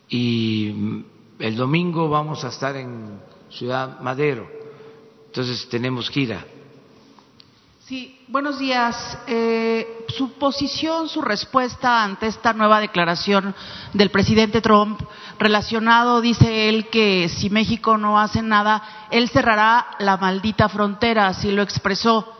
[0.08, 1.04] y
[1.38, 3.18] el domingo vamos a estar en
[3.56, 4.46] Ciudad Madero,
[5.28, 6.36] entonces tenemos ir
[7.86, 9.16] Sí, buenos días.
[9.26, 13.54] Eh, su posición, su respuesta ante esta nueva declaración
[13.94, 15.00] del presidente Trump,
[15.38, 21.50] relacionado, dice él, que si México no hace nada, él cerrará la maldita frontera, así
[21.50, 22.30] lo expresó.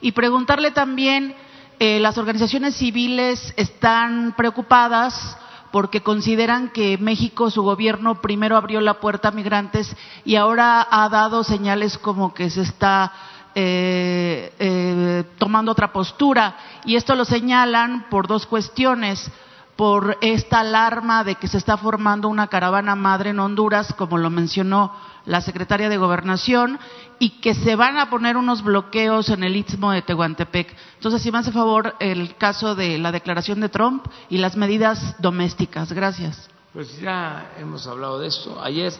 [0.00, 1.34] Y preguntarle también,
[1.80, 5.36] eh, las organizaciones civiles están preocupadas
[5.72, 11.08] porque consideran que México, su gobierno, primero abrió la puerta a migrantes y ahora ha
[11.08, 13.12] dado señales como que se está
[13.54, 16.56] eh, eh, tomando otra postura.
[16.84, 19.30] Y esto lo señalan por dos cuestiones
[19.76, 24.30] por esta alarma de que se está formando una caravana madre en Honduras, como lo
[24.30, 24.92] mencionó
[25.24, 26.78] la secretaria de Gobernación,
[27.18, 30.74] y que se van a poner unos bloqueos en el istmo de Tehuantepec.
[30.94, 35.16] Entonces, si me hace favor el caso de la declaración de Trump y las medidas
[35.20, 35.92] domésticas.
[35.92, 36.50] Gracias.
[36.72, 38.60] Pues ya hemos hablado de esto.
[38.62, 38.92] Ayer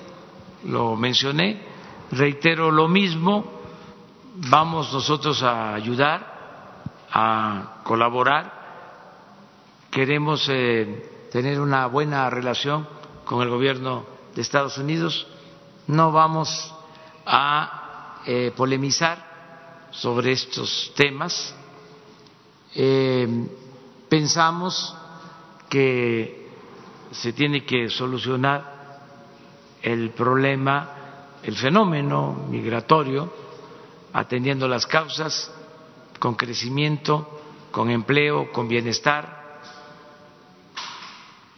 [0.65, 1.63] lo mencioné.
[2.13, 3.61] Reitero lo mismo.
[4.35, 8.62] Vamos nosotros a ayudar, a colaborar
[9.93, 12.89] queremos eh, tener una buena relación
[13.27, 15.27] con el gobierno de Estados Unidos.
[15.87, 16.75] No vamos
[17.27, 21.55] a eh, polemizar sobre estos temas.
[22.75, 23.29] Eh,
[24.09, 24.97] pensamos
[25.69, 26.49] que
[27.11, 29.03] se tiene que solucionar
[29.83, 30.89] el problema,
[31.43, 33.31] el fenómeno migratorio,
[34.15, 35.53] atendiendo las causas
[36.19, 39.42] con crecimiento, con empleo, con bienestar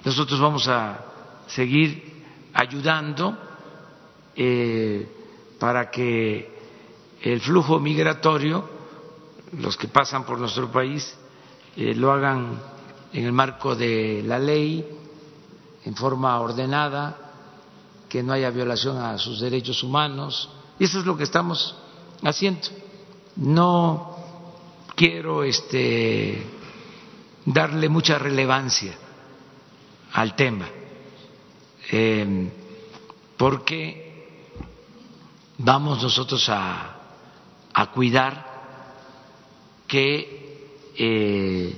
[0.04, 1.00] nosotros vamos a
[1.46, 2.22] seguir
[2.52, 3.36] ayudando
[4.36, 5.08] eh,
[5.58, 6.52] para que
[7.22, 8.68] el flujo migratorio,
[9.58, 11.16] los que pasan por nuestro país,
[11.76, 12.60] eh, lo hagan
[13.14, 14.84] en el marco de la ley,
[15.84, 17.16] en forma ordenada,
[18.06, 20.50] que no haya violación a sus derechos humanos.
[20.78, 21.76] Y eso es lo que estamos
[22.22, 22.68] haciendo.
[23.36, 24.16] No
[24.94, 26.46] quiero este,
[27.46, 28.98] darle mucha relevancia
[30.14, 30.68] al tema,
[31.90, 32.48] eh,
[33.36, 34.38] porque
[35.58, 36.96] vamos nosotros a,
[37.72, 38.54] a cuidar
[39.88, 41.76] que eh,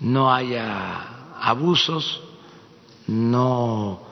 [0.00, 2.22] no haya abusos,
[3.06, 4.02] no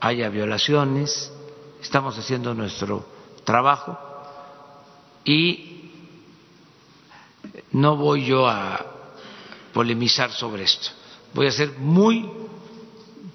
[0.00, 1.32] haya violaciones,
[1.80, 3.06] estamos haciendo nuestro
[3.44, 3.96] trabajo
[5.24, 5.92] y
[7.70, 8.84] no voy yo a
[9.72, 10.90] polemizar sobre esto.
[11.32, 12.28] Voy a ser muy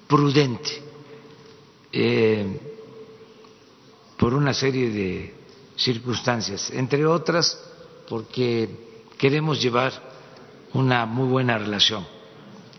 [0.06, 0.82] prudente
[1.92, 2.60] eh,
[4.16, 5.34] por una serie de
[5.76, 7.60] circunstancias, entre otras
[8.08, 8.68] porque
[9.18, 9.92] queremos llevar
[10.72, 12.06] una muy buena relación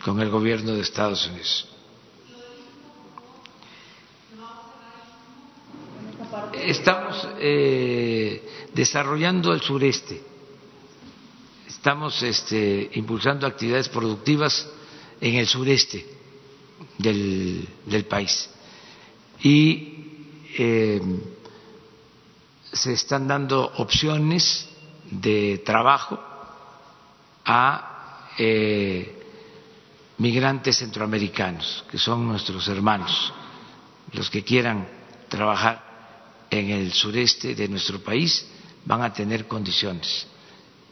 [0.03, 1.69] con el gobierno de Estados Unidos.
[6.53, 10.22] Estamos eh, desarrollando el sureste,
[11.68, 14.68] estamos este, impulsando actividades productivas
[15.22, 16.14] en el sureste
[16.97, 18.49] del, país.
[19.41, 19.93] Y
[20.57, 21.02] eh,
[22.72, 24.68] se están dando opciones
[25.10, 26.19] de trabajo
[27.45, 29.22] a eh,
[30.18, 33.34] migrantes centroamericanos, que son nuestros hermanos,
[34.14, 34.88] los que quieran
[35.30, 35.84] trabajar
[36.49, 38.47] en el sureste de nuestro país
[38.85, 40.27] van a tener condiciones.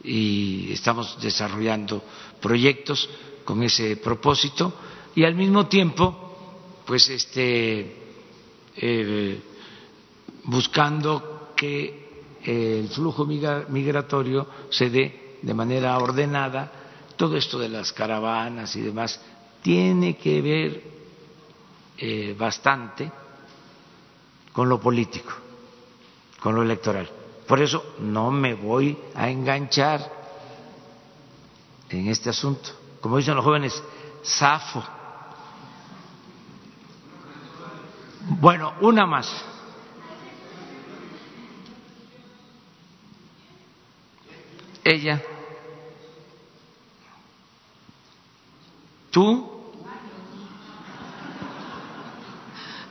[0.02, 2.04] Y estamos desarrollando
[2.40, 3.08] proyectos
[3.44, 4.74] con ese propósito
[5.14, 7.96] y al mismo tiempo, pues este,
[8.76, 9.40] eh,
[10.44, 12.04] buscando que
[12.42, 16.72] el flujo migratorio se dé de manera ordenada,
[17.16, 19.20] todo esto de las caravanas y demás
[19.62, 20.82] tiene que ver
[21.96, 23.10] eh, bastante
[24.52, 25.32] con lo político,
[26.40, 27.08] con lo electoral.
[27.46, 30.12] Por eso no me voy a enganchar
[31.88, 32.70] en este asunto.
[33.00, 33.82] Como dicen los jóvenes,
[34.24, 34.82] zafo
[38.28, 39.28] Bueno, una más.
[44.82, 45.22] Ella.
[49.10, 49.53] ¿Tú?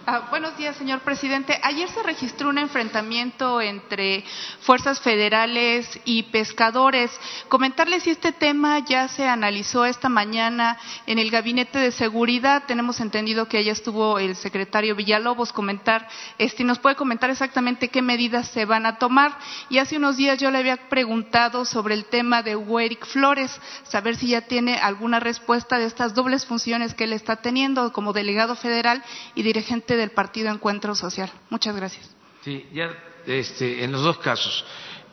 [0.06, 1.58] Ah, buenos días, señor presidente.
[1.64, 4.26] Ayer se registró un enfrentamiento entre
[4.60, 7.10] fuerzas federales y pescadores.
[7.48, 10.78] Comentarle si este tema ya se analizó esta mañana
[11.08, 12.64] en el Gabinete de Seguridad.
[12.68, 15.54] Tenemos entendido que allá estuvo el secretario Villalobos.
[15.54, 19.38] Comentar, este, nos puede comentar exactamente qué medidas se van a tomar.
[19.70, 24.18] Y hace unos días yo le había preguntado sobre el tema de Hugo Flores, saber
[24.18, 28.58] si ya tiene alguna respuesta de estas dobles funciones que él está teniendo como delegado
[28.58, 29.02] federal
[29.34, 31.32] y dirigente del Partido Encuentro Social.
[31.50, 32.10] Muchas gracias.
[32.44, 32.92] Sí, ya
[33.26, 34.66] este, en los dos casos.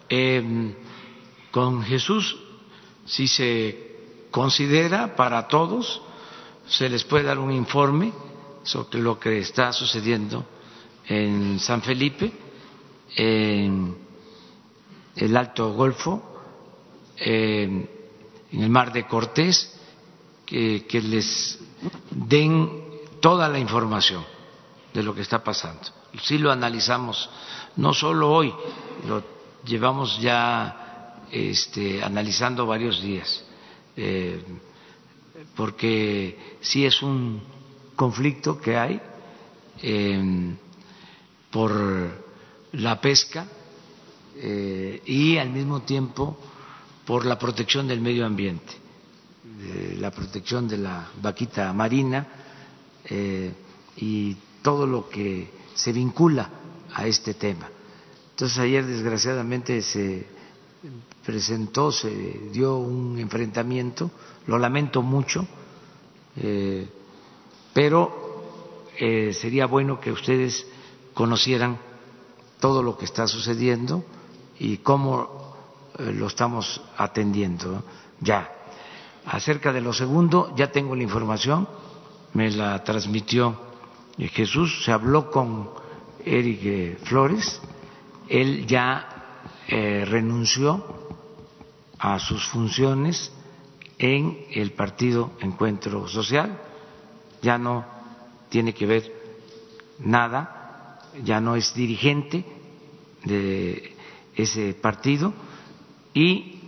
[0.08, 0.74] Em,
[1.50, 2.36] con Jesús,
[3.06, 6.02] si se considera para todos,
[6.66, 8.12] se les puede dar un informe
[8.62, 10.44] sobre lo que está sucediendo
[11.06, 12.32] en San Felipe,
[13.16, 13.96] en
[15.16, 16.22] el Alto Golfo,
[17.16, 17.88] en
[18.52, 19.76] el Mar de Cortés,
[20.46, 21.58] que les
[22.10, 22.84] den
[23.20, 24.24] toda la información
[24.92, 25.82] de lo que está pasando.
[26.22, 27.28] Sí lo analizamos,
[27.76, 28.52] no solo hoy,
[29.06, 29.22] lo
[29.64, 33.44] llevamos ya este, analizando varios días,
[33.96, 34.42] eh,
[35.54, 37.40] porque sí es un
[37.94, 39.00] conflicto que hay
[39.82, 40.54] eh,
[41.50, 41.72] por
[42.72, 43.46] la pesca
[44.36, 46.36] eh, y al mismo tiempo
[47.04, 48.74] por la protección del medio ambiente,
[49.98, 52.26] la protección de la vaquita marina
[53.96, 56.48] y todo lo que se vincula
[56.94, 57.68] a este tema.
[58.30, 60.26] Entonces ayer desgraciadamente se
[61.24, 62.10] presentó, se
[62.52, 64.10] dio un enfrentamiento,
[64.46, 65.46] lo lamento mucho,
[66.36, 66.88] eh,
[67.72, 68.44] pero
[68.98, 70.66] eh, sería bueno que ustedes
[71.14, 71.78] conocieran
[72.58, 74.04] todo lo que está sucediendo
[74.58, 75.54] y cómo
[75.98, 77.82] lo estamos atendiendo
[78.20, 78.50] ya.
[79.26, 81.68] Acerca de lo segundo, ya tengo la información
[82.32, 83.58] me la transmitió
[84.28, 85.70] Jesús, se habló con
[86.24, 87.60] Eric Flores,
[88.28, 90.84] él ya eh, renunció
[91.98, 93.32] a sus funciones
[93.98, 96.58] en el partido Encuentro Social,
[97.42, 97.84] ya no
[98.48, 99.12] tiene que ver
[99.98, 102.44] nada, ya no es dirigente
[103.24, 103.96] de
[104.34, 105.32] ese partido
[106.14, 106.62] y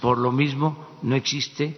[0.00, 1.76] por lo mismo no existe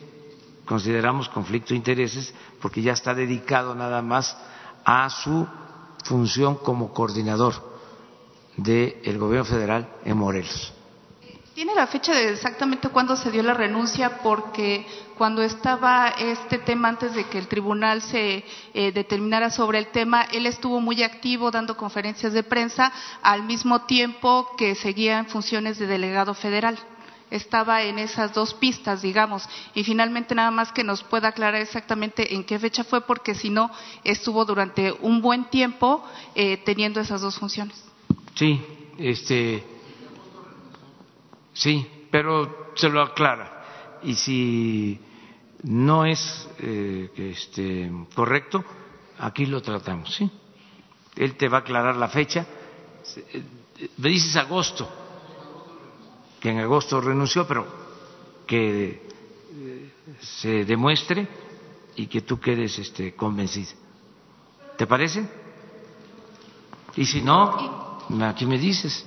[0.64, 4.36] consideramos conflicto de intereses porque ya está dedicado nada más
[4.84, 5.46] a su
[6.04, 7.54] función como coordinador
[8.56, 10.72] del gobierno federal en Morelos.
[11.54, 14.18] ¿Tiene la fecha de exactamente cuándo se dio la renuncia?
[14.24, 14.84] Porque
[15.16, 18.44] cuando estaba este tema, antes de que el tribunal se
[18.74, 22.92] eh, determinara sobre el tema, él estuvo muy activo dando conferencias de prensa
[23.22, 26.76] al mismo tiempo que seguía en funciones de delegado federal
[27.34, 32.34] estaba en esas dos pistas, digamos, y finalmente nada más que nos pueda aclarar exactamente
[32.34, 33.70] en qué fecha fue, porque si no,
[34.04, 36.04] estuvo durante un buen tiempo
[36.34, 37.82] eh, teniendo esas dos funciones.
[38.34, 38.62] Sí,
[38.98, 39.64] este,
[41.52, 43.98] sí, pero se lo aclara.
[44.04, 45.00] Y si
[45.64, 48.64] no es eh, este, correcto,
[49.18, 50.30] aquí lo tratamos, ¿sí?
[51.16, 52.46] Él te va a aclarar la fecha.
[53.32, 53.42] Eh,
[53.96, 55.03] me dices agosto
[56.44, 57.66] que en agosto renunció, pero
[58.46, 59.00] que
[59.54, 61.26] eh, se demuestre
[61.96, 63.70] y que tú quedes este, convencido.
[64.76, 65.26] ¿Te parece?
[66.96, 69.06] Y si no, aquí me dices.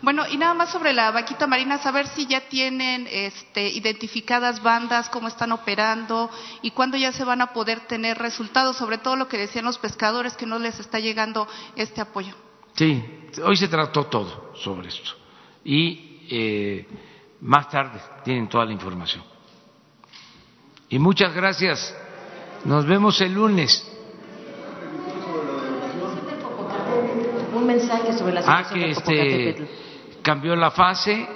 [0.00, 5.10] Bueno, y nada más sobre la vaquita marina, saber si ya tienen este, identificadas bandas,
[5.10, 6.30] cómo están operando
[6.62, 9.76] y cuándo ya se van a poder tener resultados, sobre todo lo que decían los
[9.76, 11.46] pescadores, que no les está llegando
[11.76, 12.34] este apoyo.
[12.76, 13.04] Sí,
[13.44, 15.10] hoy se trató todo sobre esto.
[15.62, 16.86] Y eh,
[17.40, 19.22] más tarde tienen toda la información.
[20.88, 21.94] Y muchas gracias.
[22.64, 23.86] Nos vemos el lunes.
[27.54, 29.68] Un mensaje sobre la ah, que este,
[30.22, 31.28] cambió la fase,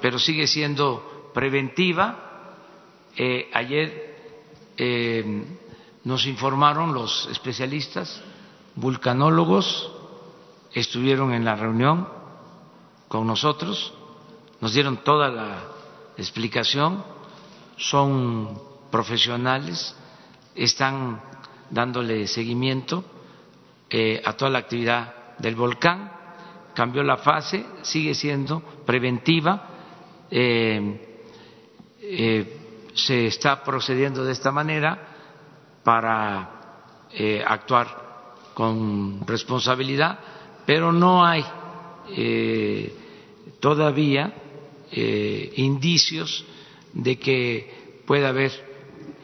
[0.00, 2.58] pero sigue siendo preventiva.
[3.16, 4.16] Eh, ayer
[4.76, 5.44] eh,
[6.04, 8.22] nos informaron los especialistas,
[8.74, 9.92] vulcanólogos,
[10.72, 12.08] estuvieron en la reunión
[13.08, 13.94] con nosotros
[14.62, 15.58] nos dieron toda la
[16.16, 17.02] explicación,
[17.76, 18.62] son
[18.92, 19.92] profesionales,
[20.54, 21.20] están
[21.68, 23.04] dándole seguimiento
[23.90, 26.12] eh, a toda la actividad del volcán,
[26.74, 29.68] cambió la fase, sigue siendo preventiva,
[30.30, 31.24] eh,
[32.00, 35.08] eh, se está procediendo de esta manera
[35.82, 36.50] para
[37.46, 40.18] actuar con responsabilidad,
[40.64, 41.44] pero no hay
[43.60, 44.41] todavía
[44.92, 46.44] eh, indicios
[46.92, 48.52] de que pueda haber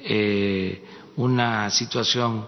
[0.02, 0.82] eh,
[1.16, 2.46] una situación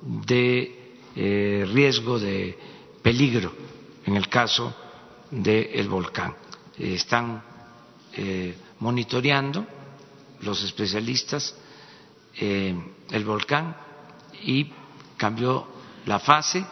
[0.00, 2.56] de eh, riesgo de
[3.02, 3.52] peligro
[4.06, 4.74] en el caso
[5.30, 6.34] del volcán.
[6.78, 7.42] están
[8.80, 9.66] monitoreando
[10.42, 11.56] los especialistas
[12.38, 13.74] el volcán
[14.44, 14.70] y
[15.16, 15.66] cambió
[16.06, 16.64] la fase,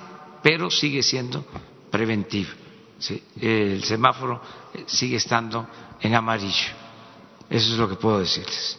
[0.43, 1.45] pero sigue siendo
[1.91, 2.51] preventivo.
[3.41, 4.43] El semáforo
[4.87, 5.67] sigue estando
[6.01, 6.73] en amarillo.
[7.49, 8.79] Eso es lo que puedo decirles.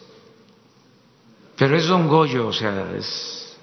[1.56, 3.56] Pero es Don Goyo, o sea, es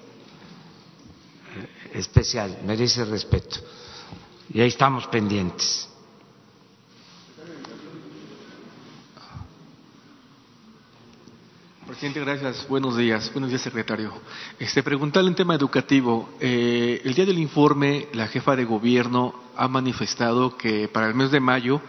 [1.92, 3.58] especial, merece respeto.
[4.52, 5.88] Y ahí estamos pendientes.
[11.86, 12.68] Presidente, gracias.
[12.68, 13.32] Buenos días.
[13.32, 14.12] Buenos días, secretario.
[14.58, 16.30] Este, preguntarle en tema educativo.
[16.40, 21.30] Eh, el día del informe, la jefa de gobierno ha manifestado que para el mes
[21.30, 21.80] de mayo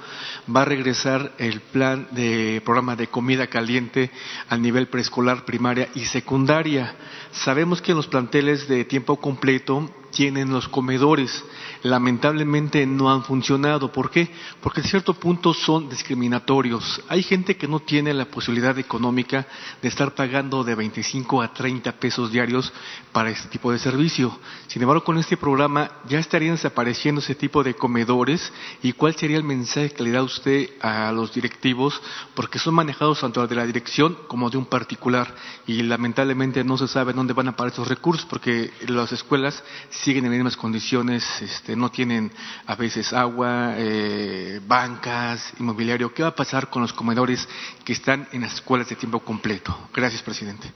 [0.53, 4.11] va a regresar el plan de programa de comida caliente
[4.49, 6.95] a nivel preescolar, primaria y secundaria.
[7.31, 11.43] Sabemos que en los planteles de tiempo completo tienen los comedores.
[11.83, 13.91] Lamentablemente no han funcionado.
[13.91, 14.29] ¿Por qué?
[14.61, 17.01] Porque en cierto punto son discriminatorios.
[17.07, 19.47] Hay gente que no tiene la posibilidad económica
[19.81, 22.71] de estar pagando de 25 a 30 pesos diarios
[23.11, 24.37] para este tipo de servicio.
[24.67, 28.51] Sin embargo, con este programa ya estarían desapareciendo ese tipo de comedores.
[28.81, 32.01] ¿Y cuál sería el mensaje que le da usted a los directivos?
[32.33, 35.35] Porque son manejados tanto de la dirección como de un particular.
[35.67, 40.25] Y lamentablemente no se sabe dónde van a parar esos recursos porque las escuelas siguen
[40.25, 42.31] en las mismas condiciones, este, no tienen
[42.65, 46.13] a veces agua, eh, bancas, inmobiliario.
[46.13, 47.47] ¿Qué va a pasar con los comedores
[47.83, 49.77] que están en las escuelas de tiempo completo?
[49.93, 50.71] Gracias, presidente.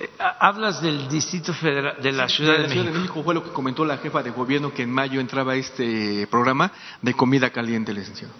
[0.00, 3.22] Eh, hablas del Distrito Federal de la Ciudad de, la Ciudad de México.
[3.22, 7.14] Fue lo que comentó la jefa de gobierno que en mayo entraba este programa de
[7.14, 8.34] comida caliente, licenciado.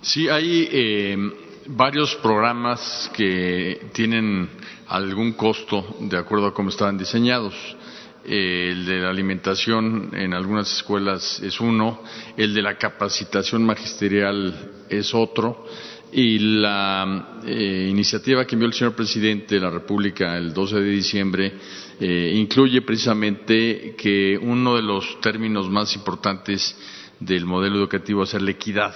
[0.00, 1.16] Sí, hay eh,
[1.66, 4.48] varios programas que tienen
[4.88, 7.54] algún costo de acuerdo a cómo estaban diseñados.
[8.24, 12.02] El de la alimentación en algunas escuelas es uno,
[12.38, 15.66] el de la capacitación magisterial es otro,
[16.16, 20.90] y la eh, iniciativa que envió el señor presidente de la República el 12 de
[20.90, 21.52] diciembre
[21.98, 26.76] eh, incluye precisamente que uno de los términos más importantes
[27.18, 28.94] del modelo educativo es la equidad.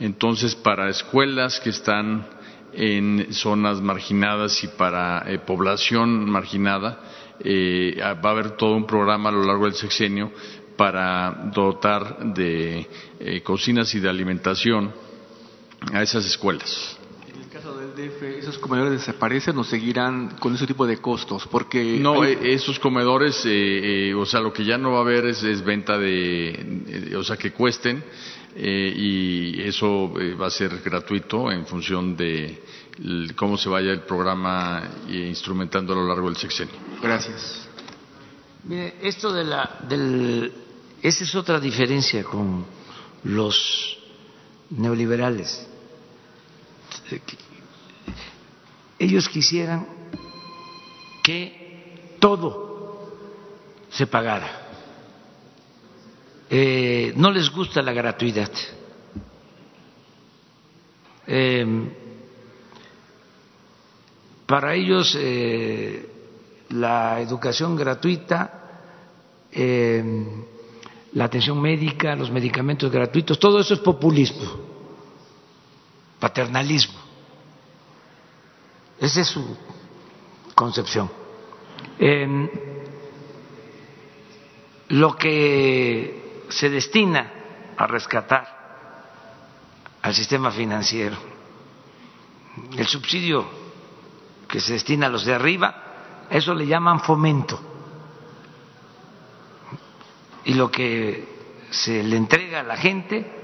[0.00, 2.26] Entonces, para escuelas que están
[2.72, 7.00] en zonas marginadas y para eh, población marginada.
[7.42, 10.30] Va a haber todo un programa a lo largo del sexenio
[10.76, 12.86] para dotar de
[13.42, 14.92] cocinas y de alimentación
[15.92, 16.96] a esas escuelas.
[17.32, 21.46] En el caso del DF, ¿esos comedores desaparecen o seguirán con ese tipo de costos?
[21.46, 23.36] Porque no, esos comedores,
[24.16, 27.52] o sea, lo que ya no va a haber es, venta de, o sea, que
[27.52, 28.02] cuesten
[28.56, 32.62] eh, y eso eh, va a ser gratuito en función de
[33.36, 36.74] cómo se vaya el programa instrumentando a lo largo del sexenio.
[37.00, 37.68] Gracias.
[38.64, 40.52] Mire, esto de la, del,
[41.00, 42.66] esa es otra diferencia con
[43.24, 43.98] los
[44.70, 45.66] neoliberales.
[48.98, 49.86] Ellos quisieran
[51.22, 53.08] que todo
[53.90, 54.60] se pagara
[56.52, 58.50] eh, no les gusta la gratuidad.
[61.24, 61.64] Eh,
[64.46, 66.10] para ellos eh,
[66.70, 68.56] la educación gratuita,
[69.52, 74.69] la atención médica, los medicamentos gratuitos, todo eso es populismo,
[76.20, 76.98] paternalismo.
[79.00, 79.56] Esa es su
[80.54, 81.10] concepción.
[84.88, 87.32] lo que se destina
[87.76, 88.60] a rescatar
[90.02, 91.16] al sistema financiero.
[92.76, 93.48] El subsidio
[94.48, 97.58] que se destina a los de arriba, eso le llaman fomento.
[100.44, 103.39] Y lo que se le entrega a la gente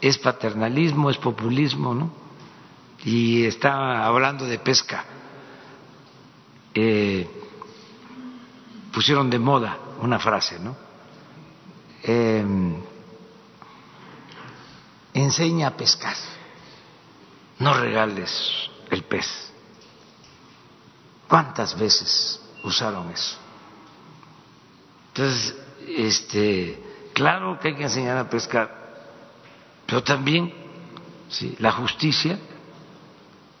[0.00, 2.10] es paternalismo, es populismo, ¿no?
[3.04, 5.04] Y está hablando de pesca.
[6.74, 7.28] Eh,
[8.92, 10.76] pusieron de moda una frase, ¿no?
[12.02, 12.82] Em,
[15.12, 16.16] enseña a pescar,
[17.58, 19.52] no regales el pez.
[21.28, 23.36] ¿Cuántas veces usaron eso?
[25.08, 25.56] Entonces,
[25.86, 26.82] este,
[27.12, 28.79] claro que hay que enseñar a pescar,
[29.90, 30.54] pero también
[31.28, 31.56] ¿sí?
[31.58, 32.38] la justicia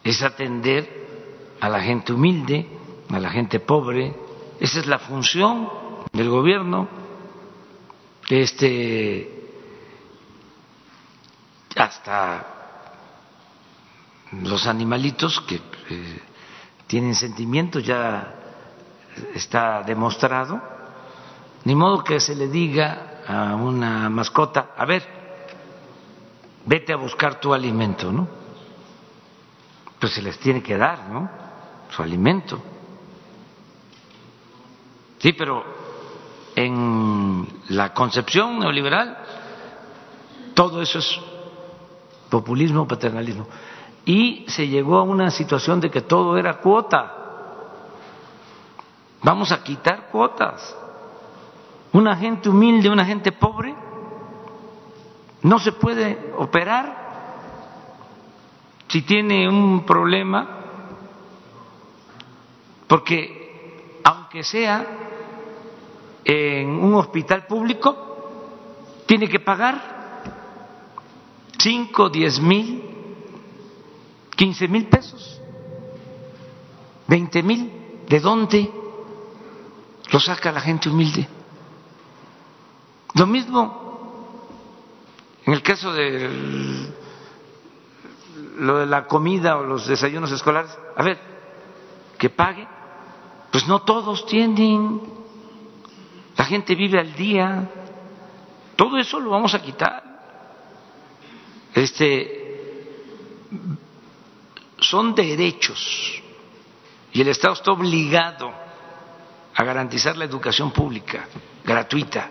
[0.04, 2.68] es atender a la gente humilde,
[3.10, 4.14] a la gente pobre.
[4.60, 5.68] Esa es la función
[6.12, 6.88] del gobierno
[8.28, 9.38] este
[11.74, 12.46] hasta
[14.30, 16.22] los animalitos que eh,
[16.86, 18.36] tienen sentimientos ya
[19.34, 20.62] está demostrado.
[21.64, 25.19] Ni modo que se le diga a una mascota, a ver,
[26.66, 28.28] vete a buscar tu alimento, ¿no?
[29.98, 31.28] Pues se les tiene que dar, ¿no?
[31.90, 32.60] Su alimento.
[35.18, 35.64] Sí, pero
[36.54, 39.18] en la concepción neoliberal
[40.54, 41.20] todo eso es
[42.28, 43.46] populismo, paternalismo.
[44.04, 47.14] Y se llegó a una situación de que todo era cuota.
[49.22, 50.76] Vamos a quitar cuotas.
[51.92, 53.74] Una gente humilde, una gente pobre,
[55.42, 57.10] no se puede operar
[58.88, 60.58] si tiene un problema,
[62.86, 64.86] porque aunque sea
[66.24, 68.08] en un hospital público,
[69.06, 70.22] tiene que pagar
[71.58, 72.82] cinco, diez mil,
[74.36, 75.40] quince mil pesos,
[77.06, 78.70] veinte mil, ¿de dónde
[80.10, 81.28] lo saca la gente humilde?
[83.14, 83.79] Lo mismo
[85.46, 86.90] en el caso de
[88.58, 90.76] lo de la comida o los desayunos escolares.
[90.96, 91.18] A ver,
[92.18, 92.66] que pague.
[93.50, 95.00] Pues no todos tienen.
[96.36, 97.68] La gente vive al día.
[98.76, 100.10] Todo eso lo vamos a quitar
[101.74, 102.96] este,
[104.78, 106.22] son derechos
[107.12, 108.52] y el Estado está obligado
[109.54, 111.26] a garantizar la educación pública
[111.64, 112.30] gratuita.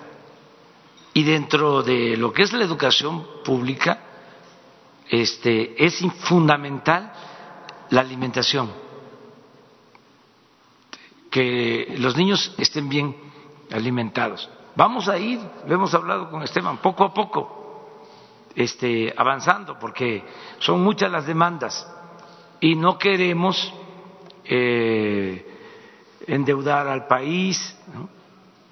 [1.13, 3.99] Y dentro de lo que es la educación pública,
[5.09, 7.11] este, es fundamental
[7.89, 8.71] la alimentación,
[11.31, 13.15] que los niños estén bien
[13.71, 14.49] alimentados.
[14.75, 17.59] Vamos a ir, lo hemos hablado con Esteban, poco a poco
[18.55, 20.23] este, avanzando, porque
[20.59, 21.87] son muchas las demandas
[22.59, 23.73] y no queremos
[24.43, 25.45] eh,
[26.27, 27.77] endeudar al país.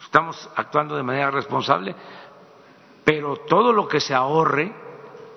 [0.02, 1.96] Estamos actuando de manera responsable,
[3.08, 4.70] pero todo lo que se ahorre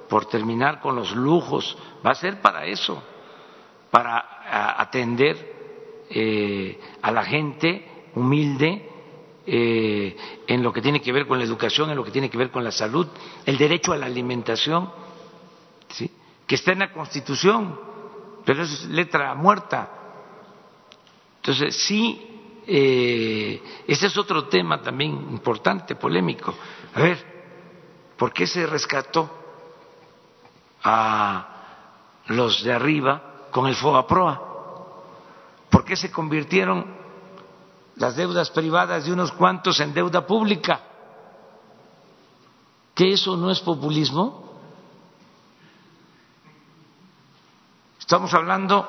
[0.08, 3.00] por terminar con los lujos va a ser para eso,
[3.92, 8.88] para atender eh, a la gente humilde
[9.46, 10.16] eh,
[10.48, 12.50] en lo que tiene que ver con la educación, en lo que tiene que ver
[12.50, 13.06] con la salud,
[13.46, 14.90] el derecho a la alimentación,
[15.90, 16.10] ¿sí?
[16.48, 17.78] que está en la Constitución,
[18.44, 19.92] pero es letra muerta.
[21.36, 26.52] Entonces, sí, eh, ese es otro tema también importante, polémico.
[26.94, 27.29] A ver,
[28.20, 29.28] ¿por qué se rescató
[30.84, 31.46] a
[32.26, 34.40] los de arriba con el FOAPROA?
[35.70, 37.00] ¿Por qué se convirtieron
[38.00, 40.80] las deudas privadas de unos cuantos en deuda pública.
[42.94, 44.58] ¿Que eso no es populismo?
[47.98, 48.86] Estamos hablando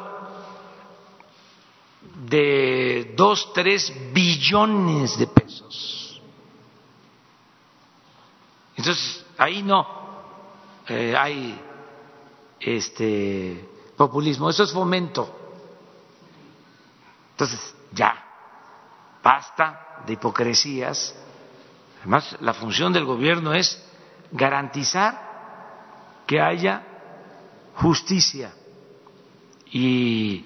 [2.25, 6.21] de dos, tres billones de pesos.
[8.77, 9.87] Entonces, ahí no
[10.87, 11.59] eh, hay
[12.59, 15.35] este populismo, eso es fomento.
[17.31, 18.23] Entonces, ya,
[19.23, 21.15] basta de hipocresías.
[21.99, 23.83] Además, la función del gobierno es
[24.31, 26.83] garantizar que haya
[27.75, 28.53] justicia
[29.71, 30.45] y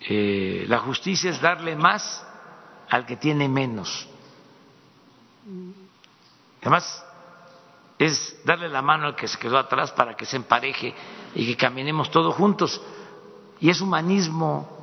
[0.00, 2.26] eh, la justicia es darle más
[2.90, 4.06] al que tiene menos.
[6.60, 7.04] Además,
[8.06, 10.94] es darle la mano al que se quedó atrás para que se empareje
[11.34, 12.80] y que caminemos todos juntos.
[13.60, 14.82] Y es humanismo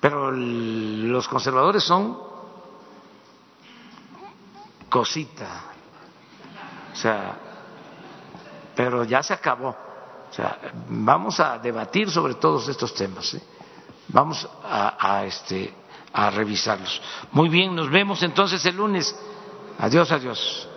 [0.00, 2.18] pero los conservadores son
[4.88, 5.64] cosita.
[6.92, 7.36] O sea,
[8.74, 9.70] pero ya se acabó.
[10.30, 10.58] O sea,
[10.88, 13.34] vamos a debatir sobre todos estos temas.
[13.34, 13.42] ¿eh?
[14.08, 14.48] Vamos
[15.24, 15.74] este,
[16.12, 17.00] a revisarlos.
[17.32, 19.14] Muy bien, nos vemos entonces el lunes.
[19.78, 20.67] Adiós, adiós.